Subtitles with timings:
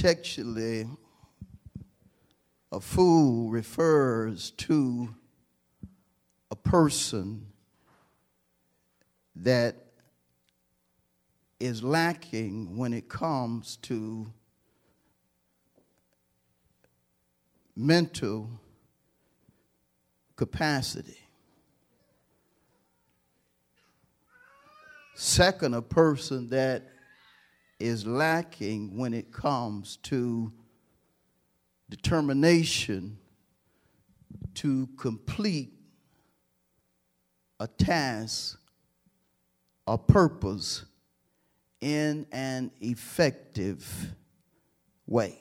[0.00, 0.96] Contextually,
[2.72, 5.14] a fool refers to
[6.50, 7.44] a person
[9.36, 9.76] that
[11.58, 14.32] is lacking when it comes to
[17.76, 18.48] mental
[20.34, 21.28] capacity.
[25.14, 26.89] Second, a person that
[27.80, 30.52] is lacking when it comes to
[31.88, 33.18] determination
[34.54, 35.72] to complete
[37.58, 38.58] a task,
[39.86, 40.84] a purpose
[41.80, 44.14] in an effective
[45.06, 45.38] way.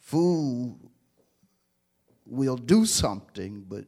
[0.00, 0.78] Fool
[2.24, 3.84] will do something, but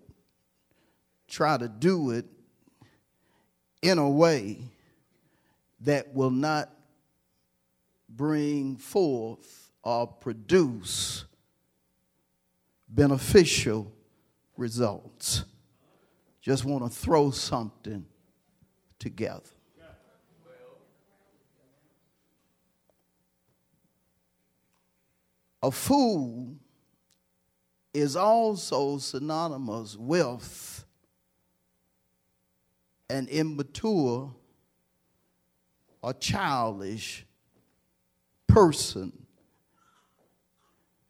[1.26, 2.26] try to do it
[3.82, 4.58] in a way
[5.80, 6.70] that will not
[8.08, 11.24] bring forth or produce
[12.88, 13.92] beneficial
[14.56, 15.44] results.
[16.40, 18.04] Just want to throw something
[18.98, 19.42] together.
[25.62, 26.54] A fool
[27.92, 30.77] is also synonymous with
[33.10, 34.34] an immature
[36.02, 37.26] or childish
[38.46, 39.12] person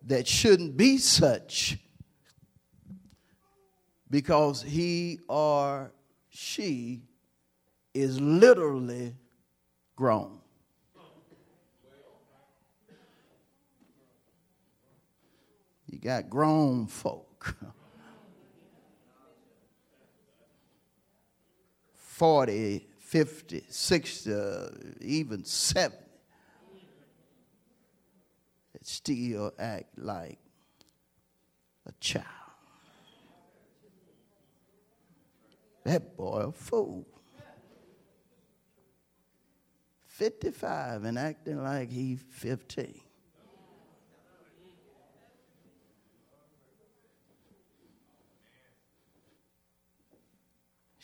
[0.06, 1.78] that shouldn't be such
[4.10, 5.92] because he or
[6.28, 7.02] she
[7.94, 9.14] is literally
[9.96, 10.38] grown.
[15.86, 17.56] You got grown folk.
[22.18, 24.68] 40, 50, 60, uh,
[25.00, 25.96] even 70
[28.72, 30.40] that still act like
[31.86, 32.24] a child.
[35.84, 37.06] That boy a fool.
[40.06, 43.00] 55 and acting like he 15.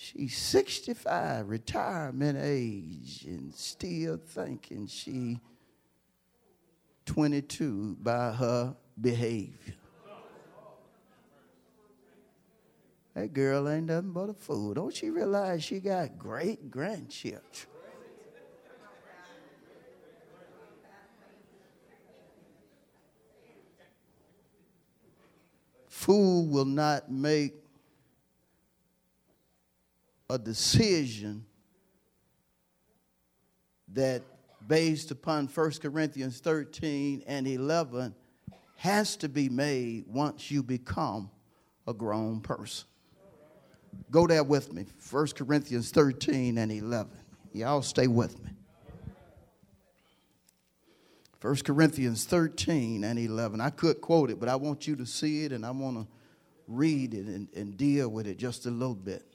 [0.04, 5.40] She's 65, retirement age, and still thinking she
[7.06, 9.74] 22 by her behavior.
[13.14, 14.74] That girl ain't nothing but a fool.
[14.74, 17.40] Don't she realize she got great grandchildren?
[25.88, 27.63] Fool will not make
[30.34, 31.46] a decision
[33.92, 34.22] that
[34.66, 38.14] based upon 1 Corinthians 13 and 11
[38.76, 41.30] has to be made once you become
[41.86, 42.86] a grown person.
[44.10, 44.86] Go there with me.
[45.08, 47.12] 1 Corinthians 13 and 11.
[47.52, 48.50] Y'all stay with me.
[51.40, 53.60] 1 Corinthians 13 and 11.
[53.60, 56.06] I could quote it, but I want you to see it and I want to
[56.66, 59.33] read it and, and deal with it just a little bit.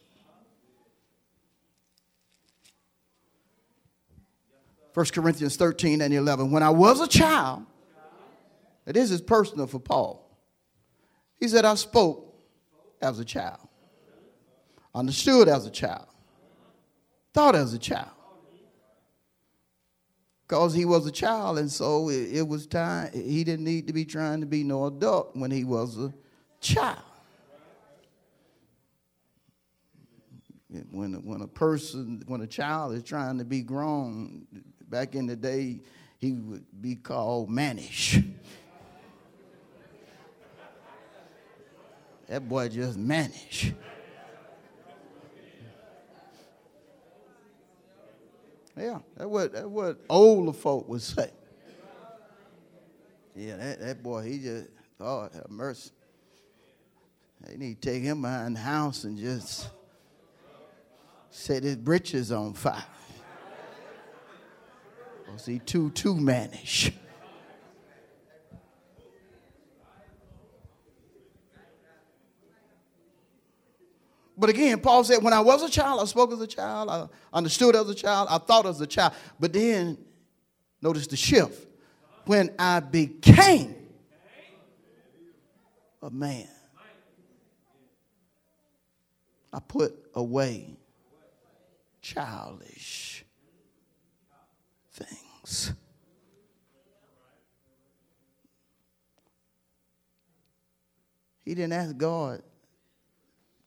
[4.94, 6.52] 1 Corinthians 13 and 11.
[6.52, 7.66] When I was a child,
[8.86, 10.26] this is personal for Paul.
[11.40, 12.36] He said, I spoke
[13.02, 13.68] as a child,
[14.94, 16.08] understood as a child,
[17.34, 18.10] thought as a child.
[20.48, 23.94] Because he was a child, and so it, it was time, he didn't need to
[23.94, 26.12] be trying to be no adult when he was a
[26.60, 26.98] child.
[30.92, 34.48] When, when a person, when a child is trying to be grown,
[34.90, 35.80] back in the day,
[36.18, 38.20] he would be called mannish.
[42.28, 43.74] that boy just mannish.
[48.78, 51.32] Yeah, that's what, that's what older folk would say.
[53.36, 54.68] Yeah, that, that boy, he just,
[55.00, 55.92] oh, have mercy.
[57.42, 59.70] They need to take him behind the house and just
[61.30, 62.84] set his britches on fire.
[65.34, 66.92] Was he too too mannish?
[74.38, 77.08] But again, Paul said, when I was a child, I spoke as a child, I
[77.34, 79.14] understood as a child, I thought as a child.
[79.38, 79.98] But then,
[80.82, 81.68] notice the shift.
[82.26, 83.76] When I became
[86.02, 86.48] a man,
[89.52, 90.78] I put away
[92.02, 93.26] childish
[95.04, 95.74] things.
[101.44, 102.42] He didn't ask God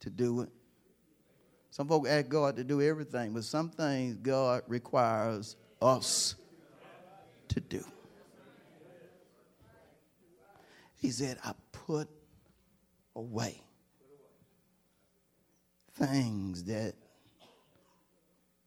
[0.01, 0.49] to do it.
[1.71, 6.35] Some folk ask God to do everything, but some things God requires us
[7.49, 7.85] to do.
[10.97, 12.09] He said, I put
[13.17, 13.63] away
[15.95, 16.95] things that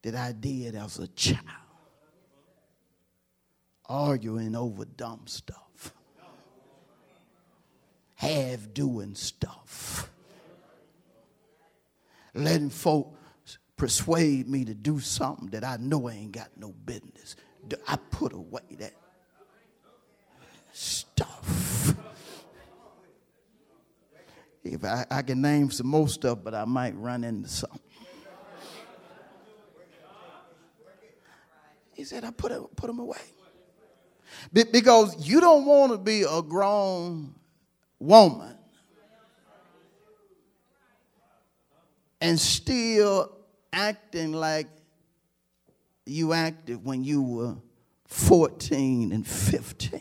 [0.02, 1.65] that I did as a child.
[3.88, 5.94] Arguing over dumb stuff.
[8.16, 10.10] Have doing stuff
[12.36, 13.14] letting folk
[13.76, 17.36] persuade me to do something that I know I ain't got no business.
[17.88, 18.94] I put away that
[20.72, 21.94] stuff.
[24.62, 27.80] If I, I can name some more stuff, but I might run into something.
[31.94, 33.16] He said, I put, put them away.
[34.52, 37.34] Because you don't want to be a grown
[37.98, 38.56] woman
[42.20, 43.36] and still
[43.72, 44.68] acting like
[46.06, 47.56] you acted when you were
[48.06, 50.00] 14 and 15.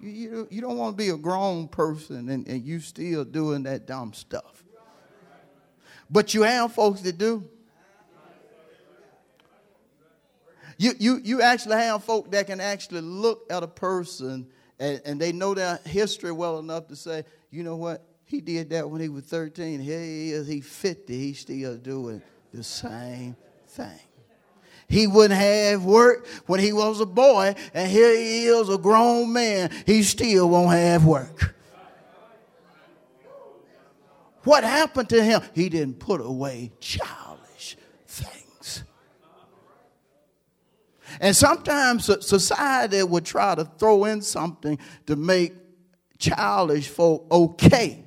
[0.00, 3.86] You, you, don't want to be a grown person and, and you still doing that
[3.86, 4.62] dumb stuff.
[6.08, 7.48] But you have folks that do.
[10.78, 14.46] You, you, you actually have folk that can actually look at a person
[14.78, 18.04] and, and they know their history well enough to say, you know what?
[18.24, 19.80] He did that when he was 13.
[19.80, 21.16] Here he is, he's 50.
[21.16, 22.20] He's still doing
[22.52, 23.36] the same
[23.68, 24.00] thing.
[24.88, 29.32] He wouldn't have work when he was a boy, and here he is, a grown
[29.32, 29.70] man.
[29.84, 31.54] He still won't have work.
[34.44, 35.40] What happened to him?
[35.54, 37.76] He didn't put away childish
[38.06, 38.45] things.
[41.20, 45.52] And sometimes society would try to throw in something to make
[46.18, 48.02] childish folk okay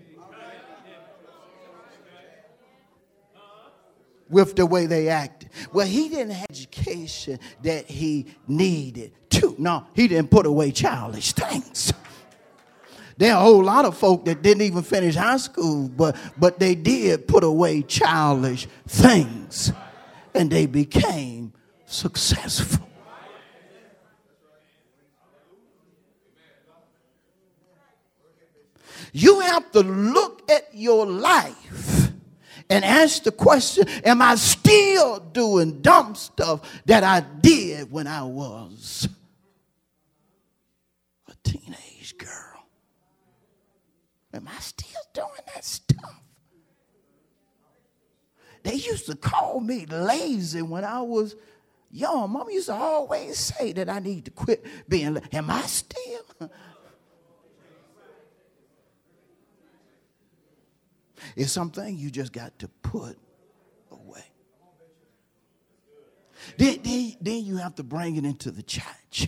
[4.30, 5.50] with the way they acted.
[5.74, 9.56] Well, he didn't have education that he needed to.
[9.58, 11.94] No, he didn't put away childish things.
[13.18, 16.58] There are a whole lot of folk that didn't even finish high school, but, but
[16.58, 19.74] they did put away childish things
[20.34, 21.52] and they became
[21.86, 22.89] successful.
[29.14, 32.12] You have to look at your life
[32.70, 38.24] and ask the question Am I still doing dumb stuff that I did when I
[38.24, 39.08] was
[41.28, 42.68] a teenage girl?
[44.34, 46.22] Am I still doing that stuff?
[48.64, 51.36] They used to call me lazy when I was
[51.90, 52.32] young.
[52.32, 55.28] Mom used to always say that I need to quit being lazy.
[55.34, 56.52] Am I still?
[61.36, 63.18] It's something you just got to put
[63.92, 64.24] away.
[66.58, 69.28] Then, then, then you have to bring it into the church.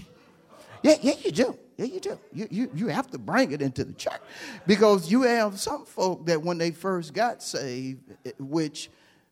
[0.84, 1.58] Yeah, yeah, you do.
[1.78, 2.20] Yeah, you do.
[2.34, 4.22] You, you, you have to bring it into the church.
[4.68, 8.02] Because you have some folk that when they first got saved,
[8.40, 8.90] which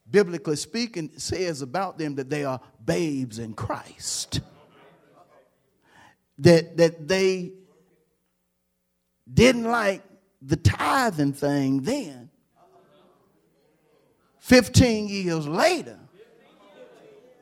[0.10, 4.42] biblically speaking says about them that they are babes in Christ.
[6.39, 7.51] That, that they
[9.32, 10.01] didn't like
[10.42, 12.30] the tithing thing then,
[14.39, 16.00] 15 years later,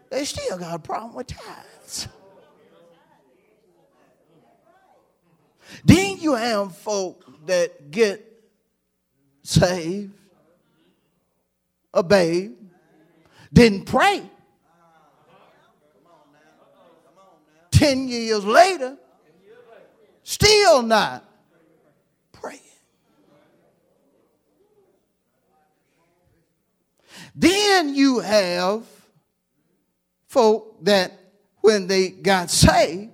[0.09, 2.07] they still got a problem with tithes.
[5.83, 8.23] Then you have folk that get
[9.43, 10.13] saved,
[12.07, 12.55] babe,
[13.51, 14.23] didn't pray.
[17.71, 18.97] 10 years later,
[20.23, 21.26] still not
[27.37, 28.83] Then you have
[30.27, 31.13] folk that
[31.61, 33.11] when they got saved,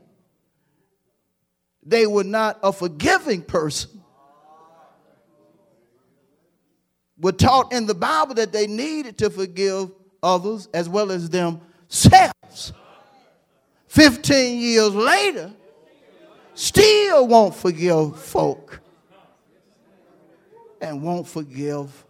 [1.85, 4.03] they were not a forgiving person.
[7.23, 9.89] were taught in the Bible that they needed to forgive
[10.21, 12.73] others as well as themselves.
[13.87, 15.51] 15 years later,
[16.53, 18.81] still won't forgive folk
[20.81, 22.03] and won't forgive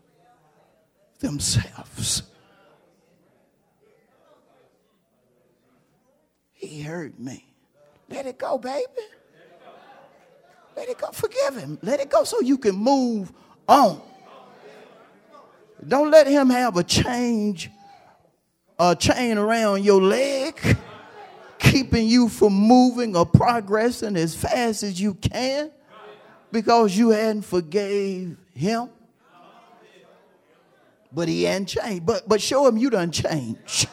[1.24, 2.24] themselves.
[6.51, 7.46] He hurt me.
[8.10, 8.86] Let it go, baby.
[10.75, 11.08] Let it go.
[11.12, 11.80] Forgive him.
[11.82, 13.32] Let it go so you can move
[13.68, 14.01] on.
[15.86, 17.70] Don't let him have a change,
[18.80, 20.60] a chain around your leg,
[21.60, 25.72] keeping you from moving or progressing as fast as you can
[26.51, 28.89] because you hadn't forgave him.
[31.13, 32.05] But he hadn't changed.
[32.05, 33.88] But but show him you done changed.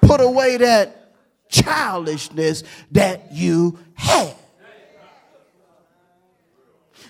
[0.00, 1.14] Put away that
[1.48, 4.34] childishness that you had.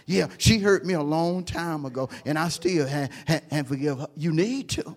[0.04, 3.10] Yeah, she hurt me a long time ago, and I still have
[3.50, 4.08] and forgive her.
[4.16, 4.96] You need to.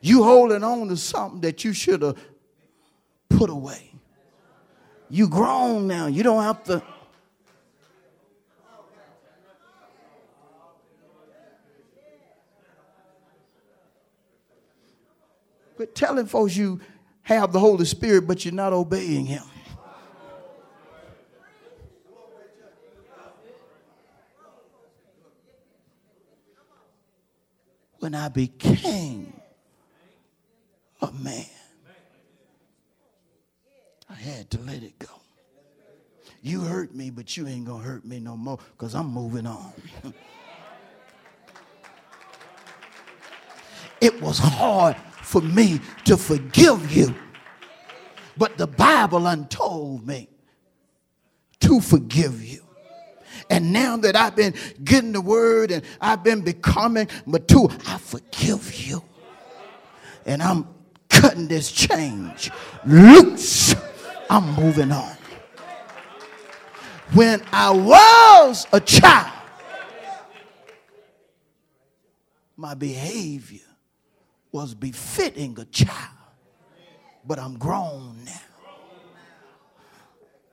[0.00, 2.16] You holding on to something that you should have
[3.28, 3.89] put away.
[5.10, 6.06] You grown now.
[6.06, 6.82] You don't have to.
[15.76, 16.80] But telling folks you
[17.22, 19.42] have the Holy Spirit, but you're not obeying Him.
[28.00, 29.32] when I became
[31.00, 31.44] a man,
[34.10, 35.08] I had to let it go.
[36.42, 39.72] You hurt me, but you ain't gonna hurt me no more because I'm moving on.
[44.00, 47.14] it was hard for me to forgive you,
[48.36, 50.28] but the Bible untold me
[51.60, 52.64] to forgive you.
[53.48, 58.74] And now that I've been getting the word and I've been becoming mature, I forgive
[58.74, 59.04] you.
[60.24, 60.66] And I'm
[61.08, 62.50] cutting this change
[62.84, 63.74] loose.
[64.30, 65.16] I'm moving on.
[67.12, 69.36] When I was a child,
[72.56, 73.60] my behavior
[74.52, 76.16] was befitting a child.
[77.26, 78.32] But I'm grown now.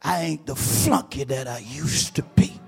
[0.01, 2.59] I ain't the flunky that I used to be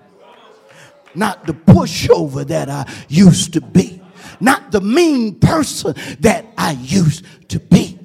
[1.15, 4.01] not the pushover that I used to be,
[4.39, 7.99] not the mean person that I used to be.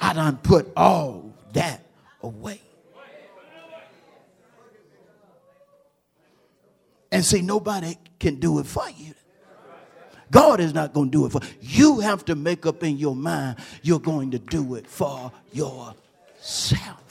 [0.00, 1.81] I done put all that
[2.22, 2.60] away.
[7.10, 9.14] And see, nobody can do it for you.
[10.30, 11.96] God is not going to do it for you.
[11.96, 17.02] You have to make up in your mind you're going to do it for yourself.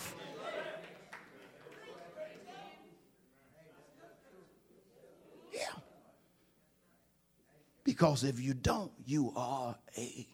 [7.83, 10.27] Because if you don't, you are a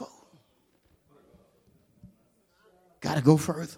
[0.00, 0.06] A.
[3.00, 3.76] Got to go further.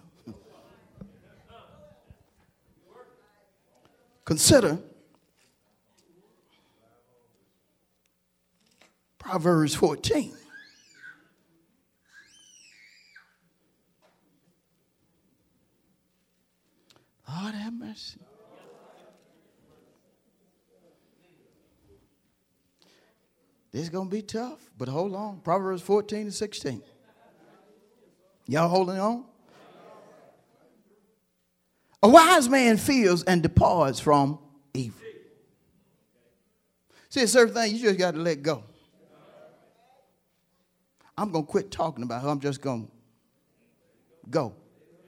[4.23, 4.79] Consider
[9.19, 10.33] Proverbs 14.
[17.27, 18.19] Lord have mercy.
[23.75, 25.41] This is going to be tough, but hold on.
[25.41, 26.81] Proverbs 14 and 16.
[28.47, 29.25] Y'all holding on?
[32.01, 34.39] A wise man fears and departs from
[34.73, 35.01] evil.
[37.09, 38.63] See, certain thing you just got to let go.
[41.17, 42.29] I'm going to quit talking about her.
[42.29, 42.91] I'm just going to
[44.29, 44.55] go.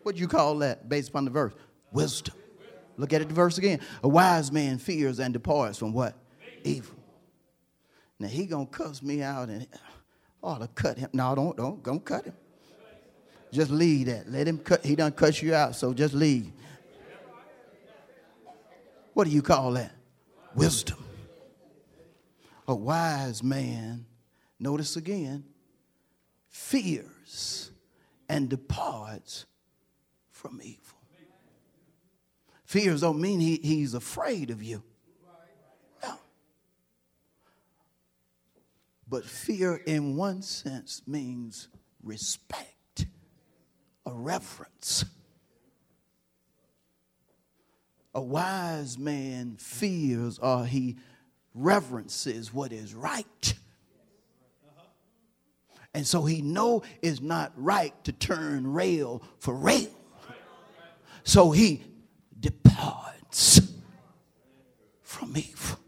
[0.04, 1.54] What do you call that based upon the verse?
[1.94, 2.36] wisdom.
[2.98, 3.80] Look at it, the verse again.
[4.04, 6.16] A wise man fears and departs from what?
[6.66, 6.97] Evil.
[8.20, 9.68] Now he gonna cuss me out and
[10.42, 11.10] ought to cut him.
[11.14, 12.34] No, don't don't don't cut him.
[13.52, 14.30] Just leave that.
[14.30, 14.84] Let him cut.
[14.84, 16.52] He done cut you out, so just leave.
[19.14, 19.92] What do you call that?
[20.56, 21.04] Wisdom.
[22.68, 24.06] A wise man,
[24.60, 25.46] notice again,
[26.50, 27.72] fears
[28.28, 29.46] and departs
[30.32, 30.98] from evil.
[32.66, 34.84] Fears don't mean he, he's afraid of you.
[39.10, 41.70] But fear, in one sense, means
[42.04, 43.06] respect,
[44.06, 45.06] a reverence.
[48.14, 50.98] A wise man fears or he
[51.54, 53.54] reverences what is right.
[55.94, 59.90] And so he know it's not right to turn rail for rail.
[61.24, 61.84] So he
[62.40, 63.62] departs
[65.02, 65.80] from evil.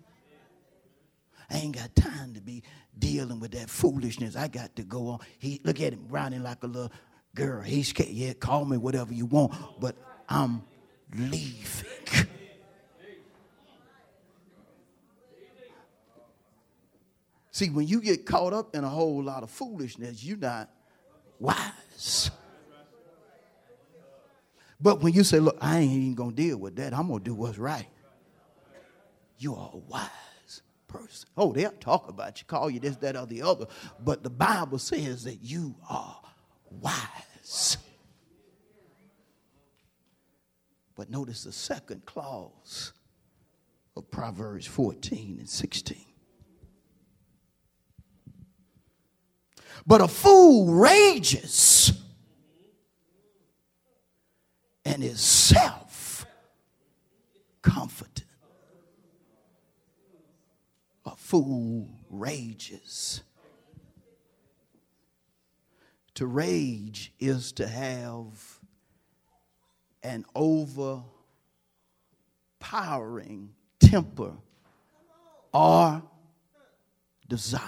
[1.49, 2.63] I ain't got time to be
[2.99, 4.35] dealing with that foolishness.
[4.35, 5.19] I got to go on.
[5.39, 6.91] He look at him running like a little
[7.33, 7.61] girl.
[7.61, 8.09] He's scared.
[8.09, 9.95] Yeah, call me whatever you want, but
[10.27, 10.63] I'm
[11.15, 12.27] leaving.
[17.51, 20.69] See, when you get caught up in a whole lot of foolishness, you're not
[21.39, 22.31] wise.
[24.79, 27.33] But when you say, look, I ain't even gonna deal with that, I'm gonna do
[27.33, 27.87] what's right.
[29.37, 30.09] You are wise
[30.89, 31.29] person.
[31.37, 33.67] Oh, they'll talk about you, call you this, that, or the other.
[34.03, 36.19] But the Bible says that you are
[36.69, 37.77] wise.
[40.95, 42.91] But notice the second clause
[43.95, 45.97] of Proverbs 14 and 16.
[49.87, 51.93] But a fool rages
[54.83, 56.25] and is self
[57.61, 58.23] confident.
[61.05, 63.21] A fool rages.
[66.15, 68.59] To rage is to have
[70.01, 71.03] an overpowering
[73.79, 74.33] temper
[75.53, 76.01] or
[77.27, 77.61] desire.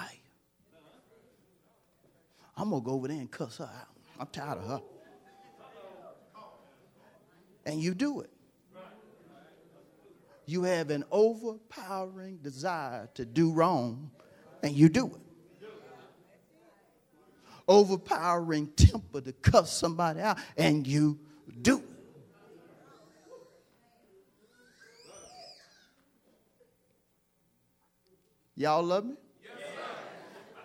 [2.58, 3.90] I'm going to go over there and cuss her out.
[4.20, 4.82] I'm tired of her.
[7.68, 8.32] And you do it.
[10.52, 14.12] You have an overpowering desire to do wrong,
[14.62, 15.70] and you do it.
[17.70, 21.20] Overpowering temper to cuss somebody out, and you
[21.62, 21.86] do it.
[28.58, 29.16] Y'all love me?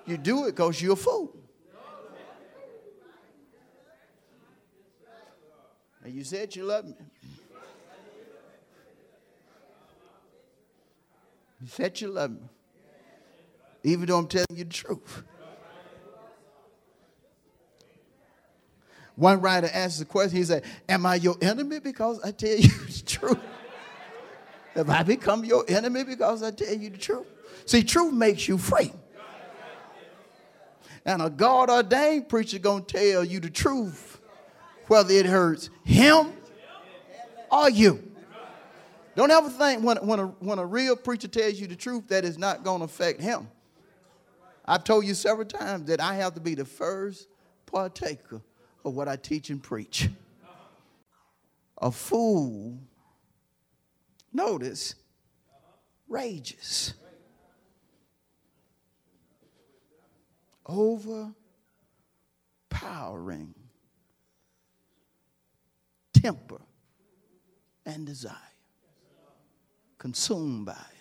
[0.05, 1.33] You do it because you're a fool.
[6.02, 6.95] And you said you love me.
[11.60, 12.49] You said you love me.
[13.84, 15.23] Even though I'm telling you the truth.
[19.14, 22.69] One writer asked the question, he said, Am I your enemy because I tell you
[22.69, 23.38] the truth?
[24.75, 27.26] Have I become your enemy because I tell you the truth?
[27.64, 28.92] See, truth makes you free.
[31.06, 34.21] And a God ordained preacher gonna tell you the truth
[34.88, 36.32] whether it hurts him
[37.50, 38.02] or you.
[39.17, 42.25] Don't ever think when, when, a, when a real preacher tells you the truth that
[42.25, 43.49] it's not going to affect him.
[44.65, 47.29] I've told you several times that I have to be the first
[47.65, 48.43] partaker
[48.85, 50.09] of what I teach and preach.
[51.79, 52.79] A fool,
[54.33, 54.95] notice,
[56.09, 56.95] rages
[60.69, 63.55] overpowering
[66.13, 66.61] temper
[67.85, 68.33] and desire.
[69.99, 70.97] Consumed by it.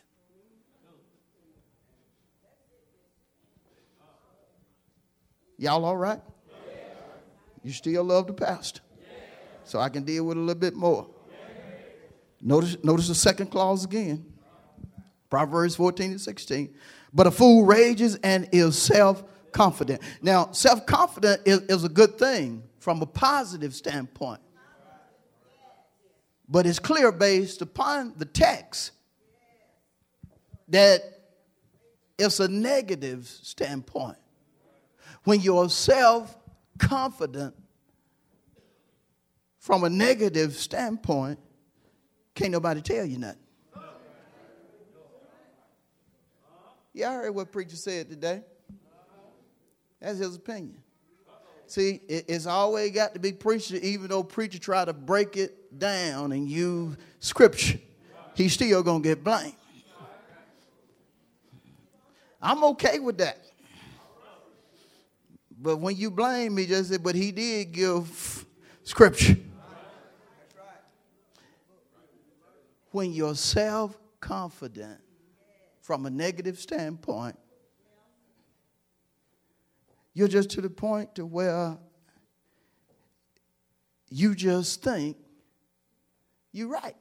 [5.58, 6.21] Y'all all right?
[7.63, 8.81] You still love the pastor?
[9.63, 11.08] So I can deal with a little bit more.
[12.41, 14.25] Notice, notice the second clause again.
[15.29, 16.75] Proverbs 14 and 16.
[17.13, 20.01] But a fool rages and is self confident.
[20.21, 24.41] Now, self confident is, is a good thing from a positive standpoint.
[26.47, 28.91] But it's clear based upon the text
[30.67, 31.01] that
[32.17, 34.17] it's a negative standpoint.
[35.23, 36.38] When you're self
[36.77, 37.55] confident
[39.60, 41.39] from a negative standpoint,
[42.36, 43.39] can't nobody tell you nothing.
[46.93, 48.41] Yeah, I heard what preacher said today.
[49.99, 50.81] That's his opinion.
[51.67, 56.31] See, it's always got to be preacher, even though preacher try to break it down
[56.31, 57.79] and use scripture.
[58.35, 59.55] He's still going to get blamed.
[62.41, 63.39] I'm okay with that.
[65.57, 68.45] But when you blame me, just say, but he did give
[68.83, 69.38] scripture.
[72.91, 75.01] When you're self confident
[75.81, 77.38] from a negative standpoint,
[80.13, 81.77] you're just to the point to where
[84.09, 85.17] you just think
[86.55, 86.95] you're right.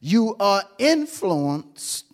[0.00, 2.06] You are influenced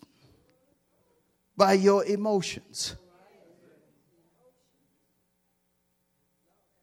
[1.57, 2.97] by your emotions,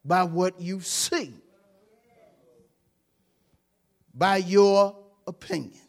[0.05, 1.33] by what you see
[4.13, 5.82] by your opinion.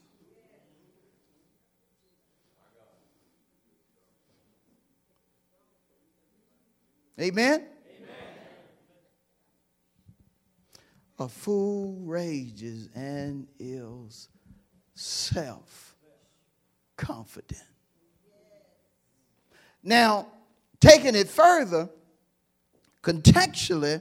[7.21, 7.67] Amen?
[11.19, 14.29] A fool rages and is
[14.95, 15.95] self
[16.97, 17.63] confident.
[19.83, 20.27] Now,
[20.81, 21.89] taking it further,
[23.03, 24.01] contextually,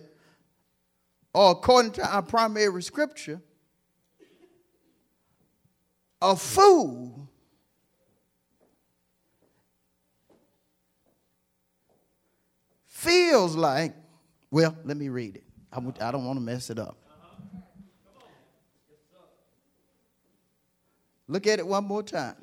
[1.34, 3.42] or according to our primary scripture,
[6.22, 7.30] a fool
[13.04, 13.94] feels like,
[14.50, 15.44] well, let me read it.
[15.72, 16.98] I, I don't want to mess it up.
[21.28, 22.36] Look at it one more time.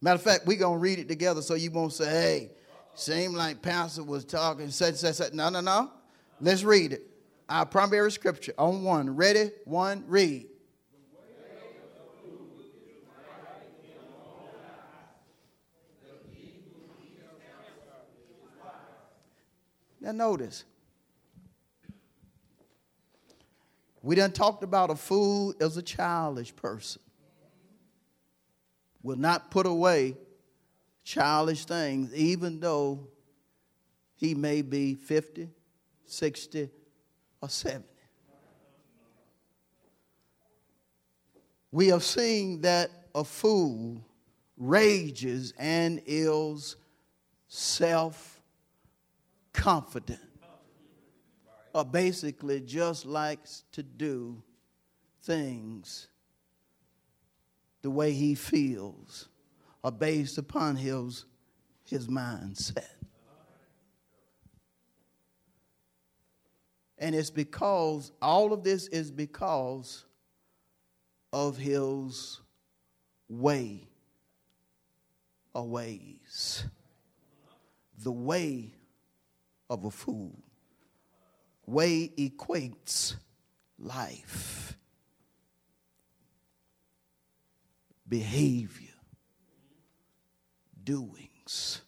[0.00, 2.50] Matter of fact, we're going to read it together so you won't say, hey,
[2.94, 5.32] seemed like Pastor was talking, such, such, such.
[5.34, 5.90] No, no, no.
[6.40, 7.02] Let's read it.
[7.48, 9.14] Our primary scripture on one.
[9.14, 9.50] Ready?
[9.64, 10.46] One, read.
[20.00, 20.64] Now, notice.
[24.02, 27.02] We done talked about a fool as a childish person.
[29.02, 30.16] Will not put away
[31.04, 33.08] childish things, even though
[34.16, 35.48] he may be 50,
[36.06, 36.70] 60,
[37.42, 37.84] or 70.
[41.72, 44.04] We have seen that a fool
[44.56, 46.76] rages and is
[47.48, 48.39] self
[49.52, 50.20] confident,
[51.74, 54.42] or basically just likes to do
[55.22, 56.08] things
[57.82, 59.28] the way he feels
[59.82, 61.24] are based upon his,
[61.84, 62.84] his mindset.
[66.98, 70.04] And it's because, all of this is because
[71.32, 72.40] of his
[73.28, 73.88] way
[75.54, 76.64] or ways.
[78.02, 78.72] The way
[79.70, 80.36] of a fool.
[81.64, 83.14] Way equates
[83.78, 84.76] life,
[88.08, 88.88] behavior
[90.82, 91.80] doings.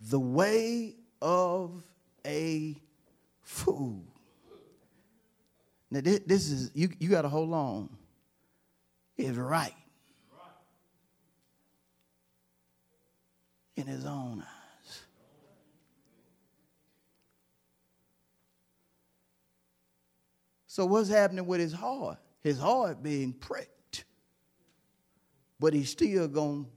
[0.00, 1.84] The way of
[2.26, 2.76] a
[3.42, 4.04] fool.
[5.90, 7.90] Now, this, this is, you, you got to hold on,
[9.18, 9.74] is right
[13.76, 15.00] in his own eyes.
[20.66, 22.18] So, what's happening with his heart?
[22.42, 23.70] His heart being pricked
[25.58, 26.70] but he's still going to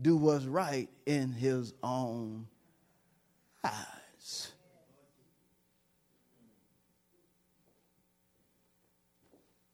[0.00, 2.46] do what's right in his own
[3.64, 4.52] eyes.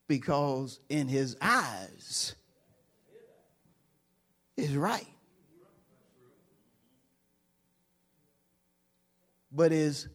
[0.07, 2.35] Because in his eyes
[4.57, 5.07] is right.
[9.55, 10.09] But is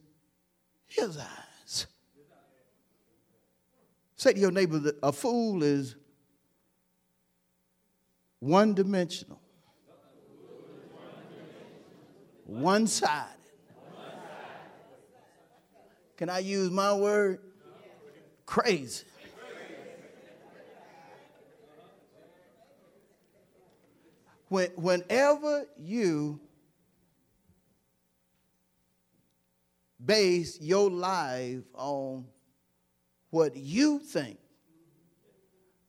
[0.86, 1.88] his eyes.
[4.18, 5.96] Say to your neighbor that a fool is
[8.40, 9.40] one dimensional,
[12.46, 13.36] one sided.
[16.18, 17.40] Can I use my word?
[18.46, 19.06] Crazy.
[24.50, 26.42] When, whenever you
[30.04, 32.26] base your life on
[33.30, 34.40] what you think,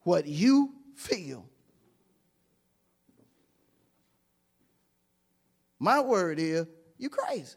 [0.02, 1.46] what you feel,
[5.80, 6.66] My word is,
[6.98, 7.56] you crazy.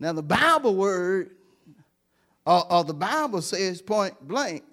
[0.00, 1.36] Now, the Bible word,
[2.44, 4.64] or, or, the Bible says point blank,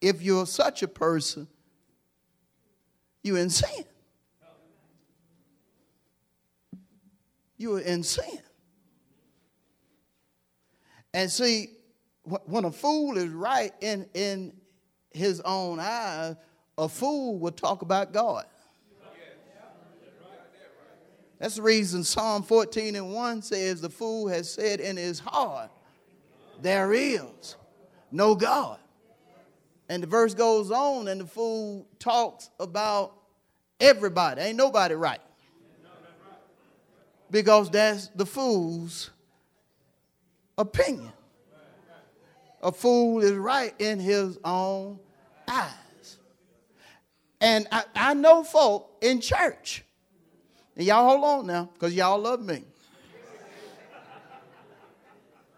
[0.00, 1.46] if you're such a person,
[3.26, 3.84] you're in sin.
[7.58, 8.40] You are in sin.
[11.12, 11.70] And see,
[12.22, 14.52] when a fool is right in, in
[15.10, 16.36] his own eyes,
[16.78, 18.44] a fool will talk about God.
[21.38, 25.70] That's the reason Psalm 14 and 1 says, The fool has said in his heart,
[26.62, 27.56] There is
[28.10, 28.78] no God.
[29.88, 33.12] And the verse goes on, and the fool talks about
[33.80, 34.42] everybody.
[34.42, 35.20] Ain't nobody right.
[37.30, 39.10] Because that's the fool's
[40.58, 41.12] opinion.
[42.62, 44.98] A fool is right in his own
[45.46, 46.18] eyes.
[47.40, 49.84] And I, I know folk in church
[50.76, 52.64] And y'all hold on now, because y'all love me.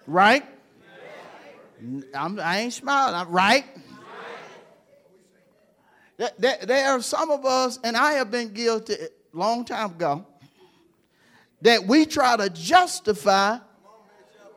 [0.06, 0.44] Right?
[2.14, 3.14] I'm, I ain't smiling.
[3.14, 3.64] I'm right.
[6.18, 10.26] There, are some of us, and I have been guilty a long time ago,
[11.62, 13.58] that we try to justify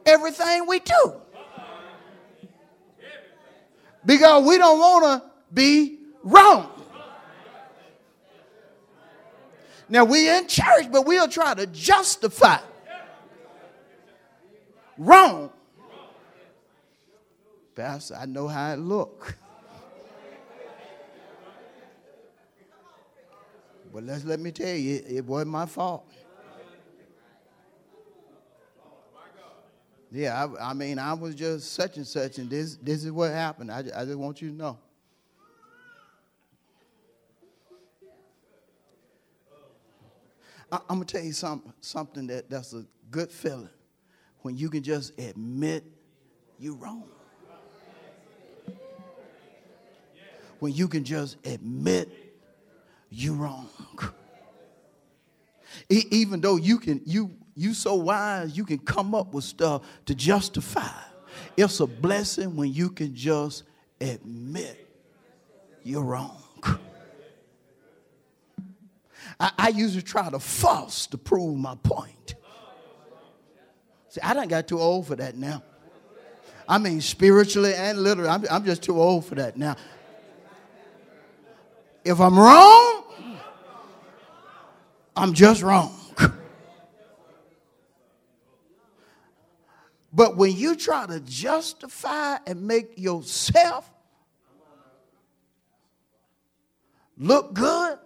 [0.05, 1.13] everything we do.
[4.03, 6.69] Because we don't want to be wrong.
[9.87, 12.57] Now we in church, but we'll try to justify
[14.97, 15.51] wrong.
[17.75, 19.35] Pastor, I know how it look.
[23.93, 26.05] But let's let me tell you, it wasn't my fault.
[30.13, 33.31] Yeah, I, I, mean, I was just such and such, and this this is what
[33.31, 33.71] happened.
[33.71, 34.77] I, I just want you to know.
[40.71, 43.69] I, am gonna tell you something, something that, that's a good feeling
[44.41, 45.83] when you can just admit
[46.59, 47.03] you're wrong.
[50.59, 52.30] When you can just admit
[53.11, 53.69] you're wrong.
[55.89, 59.83] E- even though you can, you you so wise, you can come up with stuff
[60.05, 60.89] to justify.
[61.57, 63.63] It's a blessing when you can just
[63.99, 64.87] admit
[65.83, 66.37] you're wrong.
[69.39, 72.35] I, I usually try to fuss to prove my point.
[74.09, 75.63] See, I don't got too old for that now.
[76.67, 79.75] I mean, spiritually and literally, I'm, I'm just too old for that now.
[82.03, 82.90] If I'm wrong,
[85.15, 85.97] I'm just wrong.
[90.13, 93.89] But when you try to justify and make yourself
[97.17, 97.97] look good,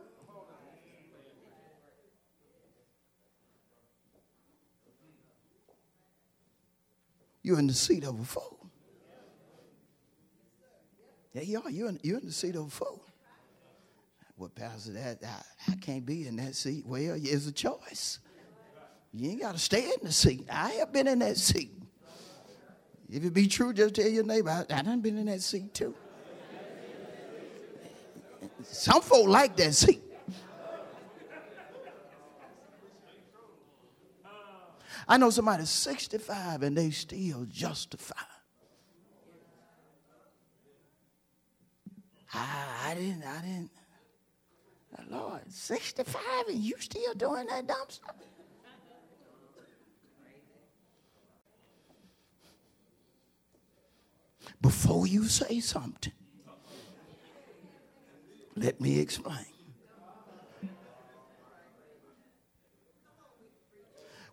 [7.41, 8.69] you're in the seat of a fool.
[11.33, 11.69] Yeah, you are.
[11.69, 13.01] You're in, you're in the seat of a fool.
[14.37, 16.85] Well, Pastor, that I, I can't be in that seat.
[16.85, 18.19] Well, it's a choice.
[19.13, 20.45] You ain't got to stay in the seat.
[20.51, 21.71] I have been in that seat.
[23.09, 25.73] If it be true, just tell your neighbor, I, I done been in that seat
[25.73, 25.95] too.
[28.63, 30.01] Some folk like that seat.
[35.07, 38.15] I know somebody 65 and they still justify.
[42.33, 43.69] I, I didn't, I didn't.
[45.09, 48.15] Lord, 65 and you still doing that dumb stuff?
[54.61, 56.13] Before you say something,
[58.55, 59.45] let me explain.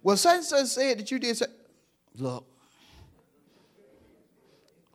[0.03, 1.47] Well, such and said that you did say,
[2.17, 2.47] look,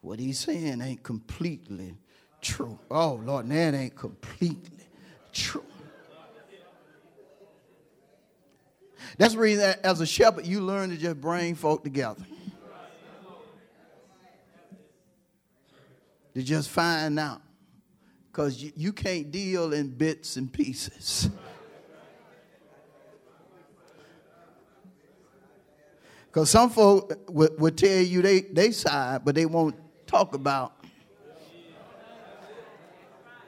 [0.02, 1.98] what he's saying ain't completely
[2.42, 2.80] true.
[2.92, 4.77] Oh, Lord, that ain't completely
[5.38, 5.64] true.
[9.18, 12.24] That's the reason that as a shepherd, you learn to just bring folk together.
[16.36, 17.42] To just find out.
[18.32, 21.30] Because you, you can't deal in bits and pieces.
[26.28, 30.74] Because some folk would tell you they, they side, but they won't talk about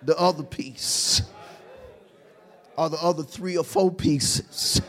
[0.01, 1.21] the other piece
[2.79, 4.81] or the other three or four pieces.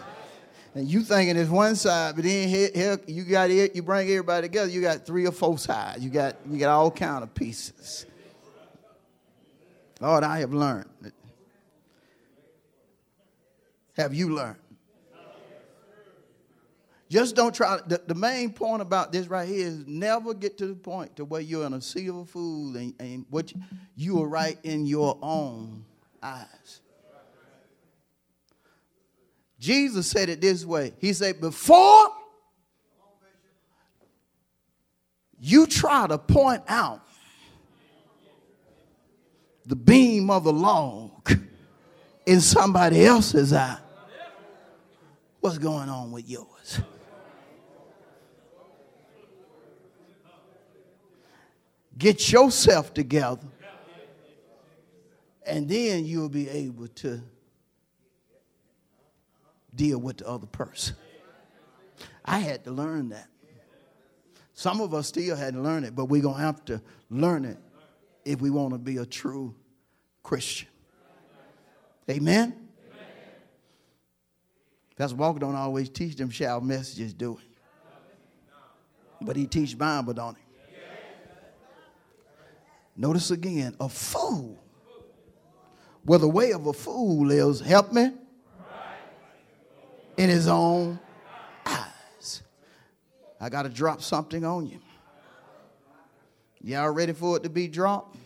[0.77, 4.09] And you thinking it's one side, but then here, here you got it, you bring
[4.09, 6.05] everybody together, you got three or four sides.
[6.05, 8.07] You got you got all kind of pieces.
[10.01, 10.89] Lord, I have learned.
[13.97, 14.57] Have you learned?
[17.11, 17.81] Just don't try.
[17.85, 21.25] The, the, main point about this right here is never get to the point to
[21.25, 23.61] where you're in a sea of a fool and, and what you,
[23.97, 25.85] you are right in your own
[26.23, 26.80] eyes.
[29.61, 30.95] Jesus said it this way.
[30.99, 32.09] He said, before
[35.39, 37.03] you try to point out
[39.67, 41.39] the beam of the log
[42.25, 43.79] in somebody else's eye,
[45.41, 46.81] what's going on with yours?
[51.99, 53.47] Get yourself together,
[55.45, 57.21] and then you'll be able to
[59.75, 60.97] deal with the other person.
[62.25, 63.29] I had to learn that.
[64.53, 67.57] Some of us still hadn't learned it, but we're going to have to learn it
[68.25, 69.55] if we want to be a true
[70.23, 70.69] Christian.
[72.11, 72.69] Amen?
[74.97, 77.49] Pastor Walker don't always teach them shout messages, do he?
[79.23, 80.43] But he teach Bible, don't he?
[82.97, 84.59] Notice again, a fool.
[86.05, 88.13] Well, the way of a fool is help me
[90.21, 91.01] in his own
[91.65, 92.43] eyes.
[93.41, 94.79] I got to drop something on you.
[96.61, 98.19] Y'all ready for it to be dropped?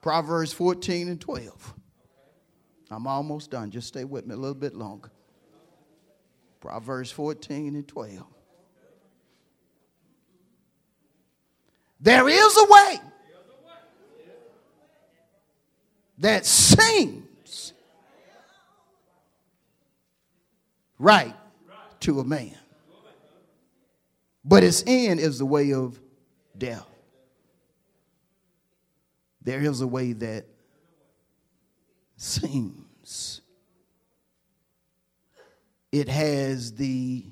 [0.00, 1.74] Proverbs 14 and 12.
[2.92, 3.72] I'm almost done.
[3.72, 5.10] Just stay with me a little bit longer.
[6.60, 8.24] Proverbs 14 and 12.
[12.00, 13.00] There is a way
[16.18, 17.24] that seems
[20.98, 21.34] right
[22.00, 22.56] to a man,
[24.44, 26.00] but its end is the way of
[26.56, 26.86] death.
[29.42, 30.46] There is a way that
[32.16, 33.40] seems.
[35.90, 37.24] It has the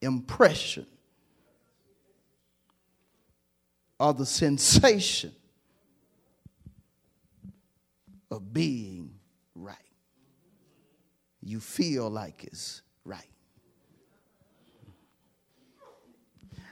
[0.00, 0.86] impression
[3.98, 5.32] or the sensation
[8.30, 9.19] of being.
[11.42, 13.26] You feel like it's right.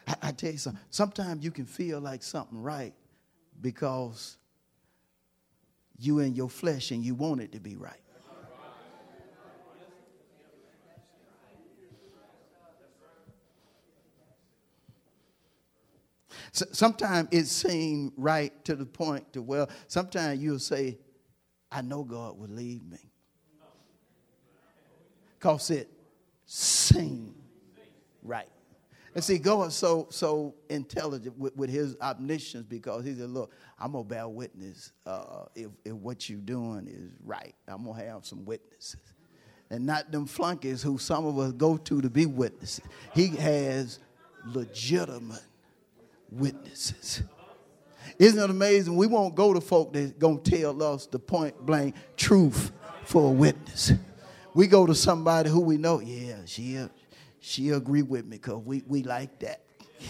[0.06, 2.94] I, I tell you something, sometimes you can feel like something right
[3.60, 4.36] because
[5.98, 8.00] you in your flesh and you want it to be right.
[16.52, 20.98] So, sometimes it seems right to the point to well, sometimes you'll say,
[21.70, 23.07] I know God would leave me.
[25.38, 25.88] Because it
[26.46, 27.34] seemed
[28.22, 28.48] right.
[29.14, 33.52] And see, God is so so intelligent with, with his omniscience because he said, Look,
[33.78, 37.54] I'm gonna bear witness uh, if, if what you're doing is right.
[37.66, 39.00] I'm gonna have some witnesses.
[39.70, 42.84] And not them flunkies who some of us go to to be witnesses.
[43.14, 43.98] He has
[44.46, 45.42] legitimate
[46.30, 47.22] witnesses.
[48.18, 48.96] Isn't it amazing?
[48.96, 52.72] We won't go to folk that's gonna tell us the point blank truth
[53.04, 53.92] for a witness.
[54.54, 56.78] We go to somebody who we know, yeah, she
[57.40, 59.62] she agree with me because we, we like that.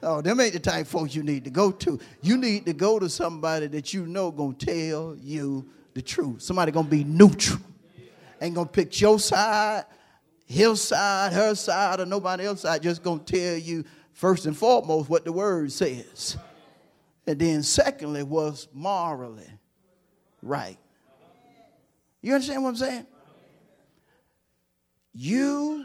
[0.00, 1.98] Oh, them ain't the type folks you need to go to.
[2.22, 6.40] You need to go to somebody that you know gonna tell you the truth.
[6.40, 7.58] Somebody gonna be neutral.
[8.40, 9.86] Ain't gonna pick your side,
[10.46, 12.80] his side, her side, or nobody else side.
[12.80, 16.36] Just gonna tell you first and foremost what the word says.
[17.26, 19.50] And then secondly, was morally
[20.42, 20.78] right.
[22.22, 23.06] You understand what I'm saying?
[25.20, 25.84] You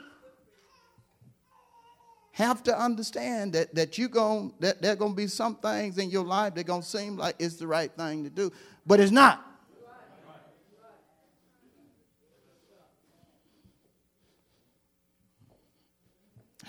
[2.34, 6.12] have to understand that, that you going that there are gonna be some things in
[6.12, 8.52] your life that gonna seem like it's the right thing to do,
[8.86, 9.44] but it's not.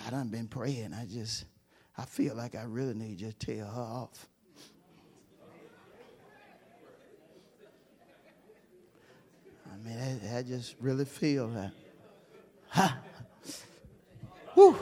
[0.03, 0.95] I done been praying.
[0.95, 1.45] I just
[1.95, 4.27] I feel like I really need to tell her off.
[9.71, 11.71] I mean, I, I just really feel that.
[12.75, 12.97] Ha!
[14.53, 14.77] Whew.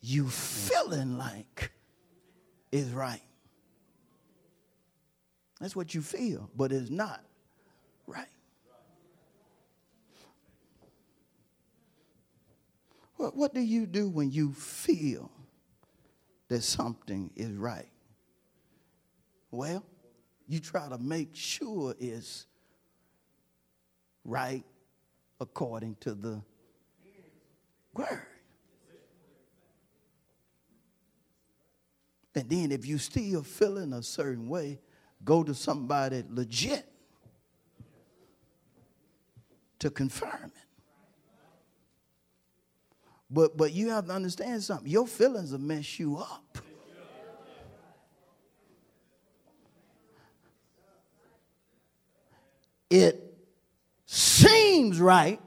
[0.00, 1.72] you feeling like
[2.70, 3.20] is right.
[5.60, 7.24] That's what you feel, but it's not
[8.06, 8.28] right.
[13.16, 15.30] What, what do you do when you feel
[16.48, 17.88] that something is right?
[19.50, 19.84] Well,
[20.46, 22.46] you try to make sure it's
[24.24, 24.64] right
[25.40, 26.42] according to the
[27.94, 28.26] word.
[32.34, 34.78] And then if you still feeling a certain way,
[35.24, 36.86] go to somebody legit
[39.78, 40.65] to confirm it.
[43.30, 44.88] But but you have to understand something.
[44.88, 46.58] Your feelings will mess you up.
[52.88, 53.34] It
[54.04, 55.40] seems right,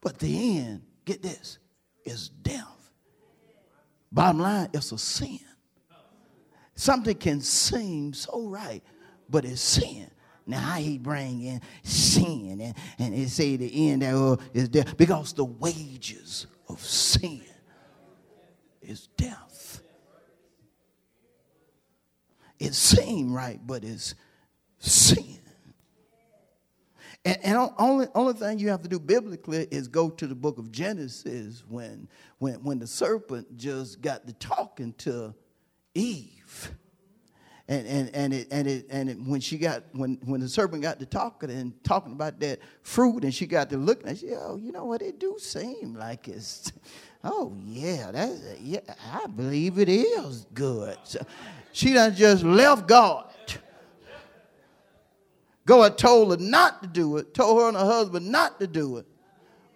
[0.00, 1.58] but the end, get this,
[2.04, 2.64] is death.
[4.10, 5.40] Bottom line, it's a sin.
[6.74, 8.82] Something can seem so right,
[9.28, 10.10] but it's sin.
[10.46, 14.68] Now how he bring in sin and, and it say the end thereof uh, is
[14.68, 17.42] death because the wages of sin
[18.80, 19.80] is death.
[22.58, 24.14] It seemed right, but it's
[24.78, 25.40] sin.
[27.24, 30.58] And, and only, only thing you have to do biblically is go to the book
[30.58, 35.34] of Genesis when, when, when the serpent just got to talking to
[35.92, 36.72] Eve.
[37.68, 40.82] And, and, and, it, and, it, and it, when she got when, when the serpent
[40.82, 44.30] got to talking and talking about that fruit and she got to looking and she
[44.34, 46.70] oh you know what it do seem like it's
[47.24, 48.78] oh yeah that's yeah
[49.12, 51.26] I believe it is good so
[51.72, 53.34] she done just left God
[55.66, 58.98] God told her not to do it, told her and her husband not to do
[58.98, 59.06] it.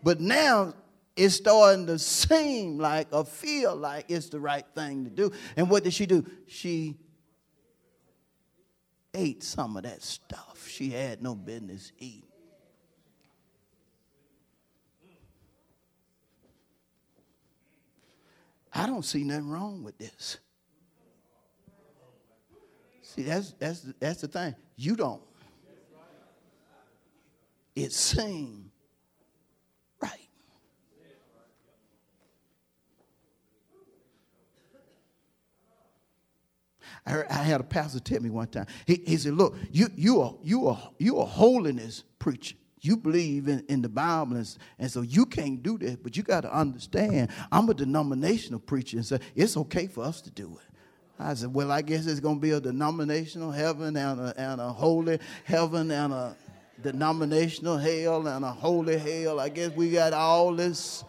[0.03, 0.73] But now
[1.17, 5.33] it's starting to seem like or feel like it's the right thing to do.
[5.57, 6.25] And what did she do?
[6.47, 6.97] She
[9.15, 12.23] ate some of that stuff she had no business eating.
[18.73, 20.39] I don't see nothing wrong with this.
[23.03, 24.55] See, that's, that's, that's the thing.
[24.77, 25.23] You don't
[27.75, 28.71] it seemed
[30.01, 30.29] right.
[37.07, 38.67] I, heard, I had a pastor tell me one time.
[38.87, 42.57] He, he said, "Look, you you are you are you are holiness preacher.
[42.83, 46.23] You believe in, in the Bible, and, and so you can't do that, But you
[46.23, 50.59] got to understand, I'm a denominational preacher, and so it's okay for us to do
[50.61, 50.75] it."
[51.19, 54.61] I said, "Well, I guess it's going to be a denominational heaven and a, and
[54.61, 56.37] a holy heaven and a
[56.83, 59.41] denominational hell and a holy hell.
[59.41, 61.05] I guess we got all this.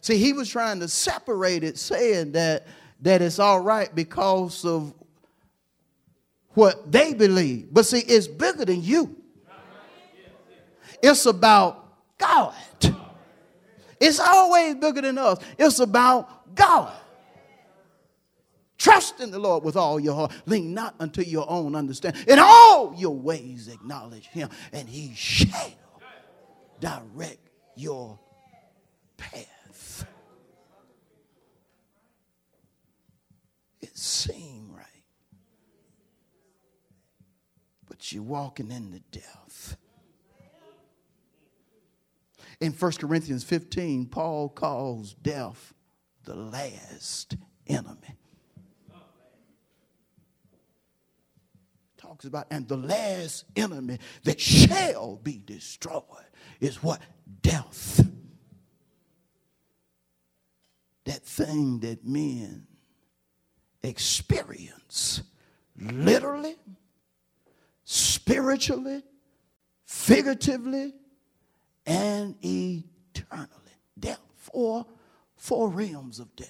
[0.00, 2.66] See, he was trying to separate it, saying that,
[3.02, 4.94] that it's all right because of
[6.54, 7.68] what they believe.
[7.70, 9.16] But see, it's bigger than you.
[11.02, 11.86] It's about
[12.18, 12.54] God.
[14.00, 15.38] It's always bigger than us.
[15.58, 16.92] It's about God.
[18.78, 20.32] Trust in the Lord with all your heart.
[20.46, 22.22] Lean not unto your own understanding.
[22.26, 25.74] In all your ways acknowledge him, and he shall
[26.80, 28.18] direct your
[29.18, 29.59] path.
[34.00, 34.86] It seemed right.
[37.86, 39.76] But you're walking in the death.
[42.60, 45.74] In 1 Corinthians 15, Paul calls death
[46.24, 47.36] the last
[47.66, 48.16] enemy.
[51.98, 56.04] talks about, and the last enemy that shall be destroyed
[56.58, 57.02] is what?
[57.42, 58.08] Death.
[61.04, 62.66] That thing that men
[63.82, 65.22] experience
[65.78, 66.56] literally,
[67.84, 69.02] spiritually,
[69.84, 70.92] figuratively,
[71.86, 73.48] and eternally.
[73.98, 74.20] Death.
[74.36, 74.86] Four,
[75.36, 76.48] four realms of death.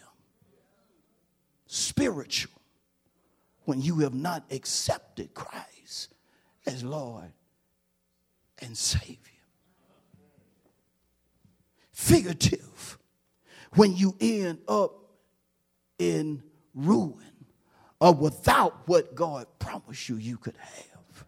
[1.66, 2.60] Spiritual
[3.64, 6.14] when you have not accepted Christ
[6.66, 7.32] as Lord
[8.60, 9.16] and Savior.
[11.92, 12.98] Figurative,
[13.74, 14.92] when you end up
[15.98, 16.42] in
[16.74, 17.46] ruin
[18.00, 21.24] or without what God promised you you could have.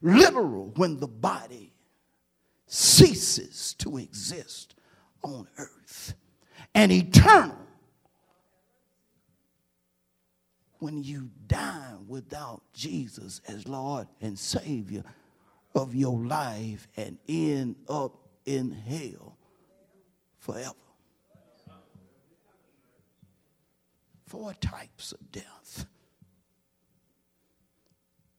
[0.00, 1.72] Literal, when the body
[2.66, 4.74] ceases to exist
[5.22, 6.14] on earth.
[6.74, 7.56] And eternal,
[10.78, 15.02] when you die without Jesus as Lord and Savior
[15.74, 19.36] of your life and end up in hell
[20.38, 20.74] forever.
[24.28, 25.86] Four types of death.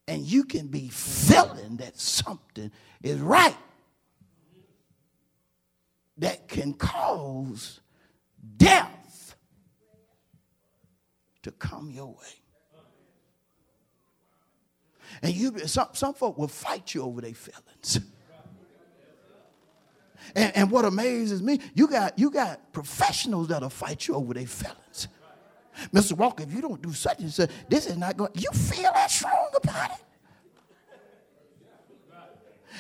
[0.08, 2.72] And you can be feeling that something
[3.02, 3.58] is right
[6.20, 7.80] that can cause
[8.58, 9.36] death
[11.42, 12.40] to come your way.
[15.24, 18.00] And you, some, some folk will fight you over their feelings.
[20.36, 24.46] And, and what amazes me, you got, you got professionals that'll fight you over their
[24.46, 25.08] feelings.
[25.94, 26.14] Mr.
[26.14, 28.32] Walker, if you don't do such and such, this is not going.
[28.36, 29.98] You feel that strong about it.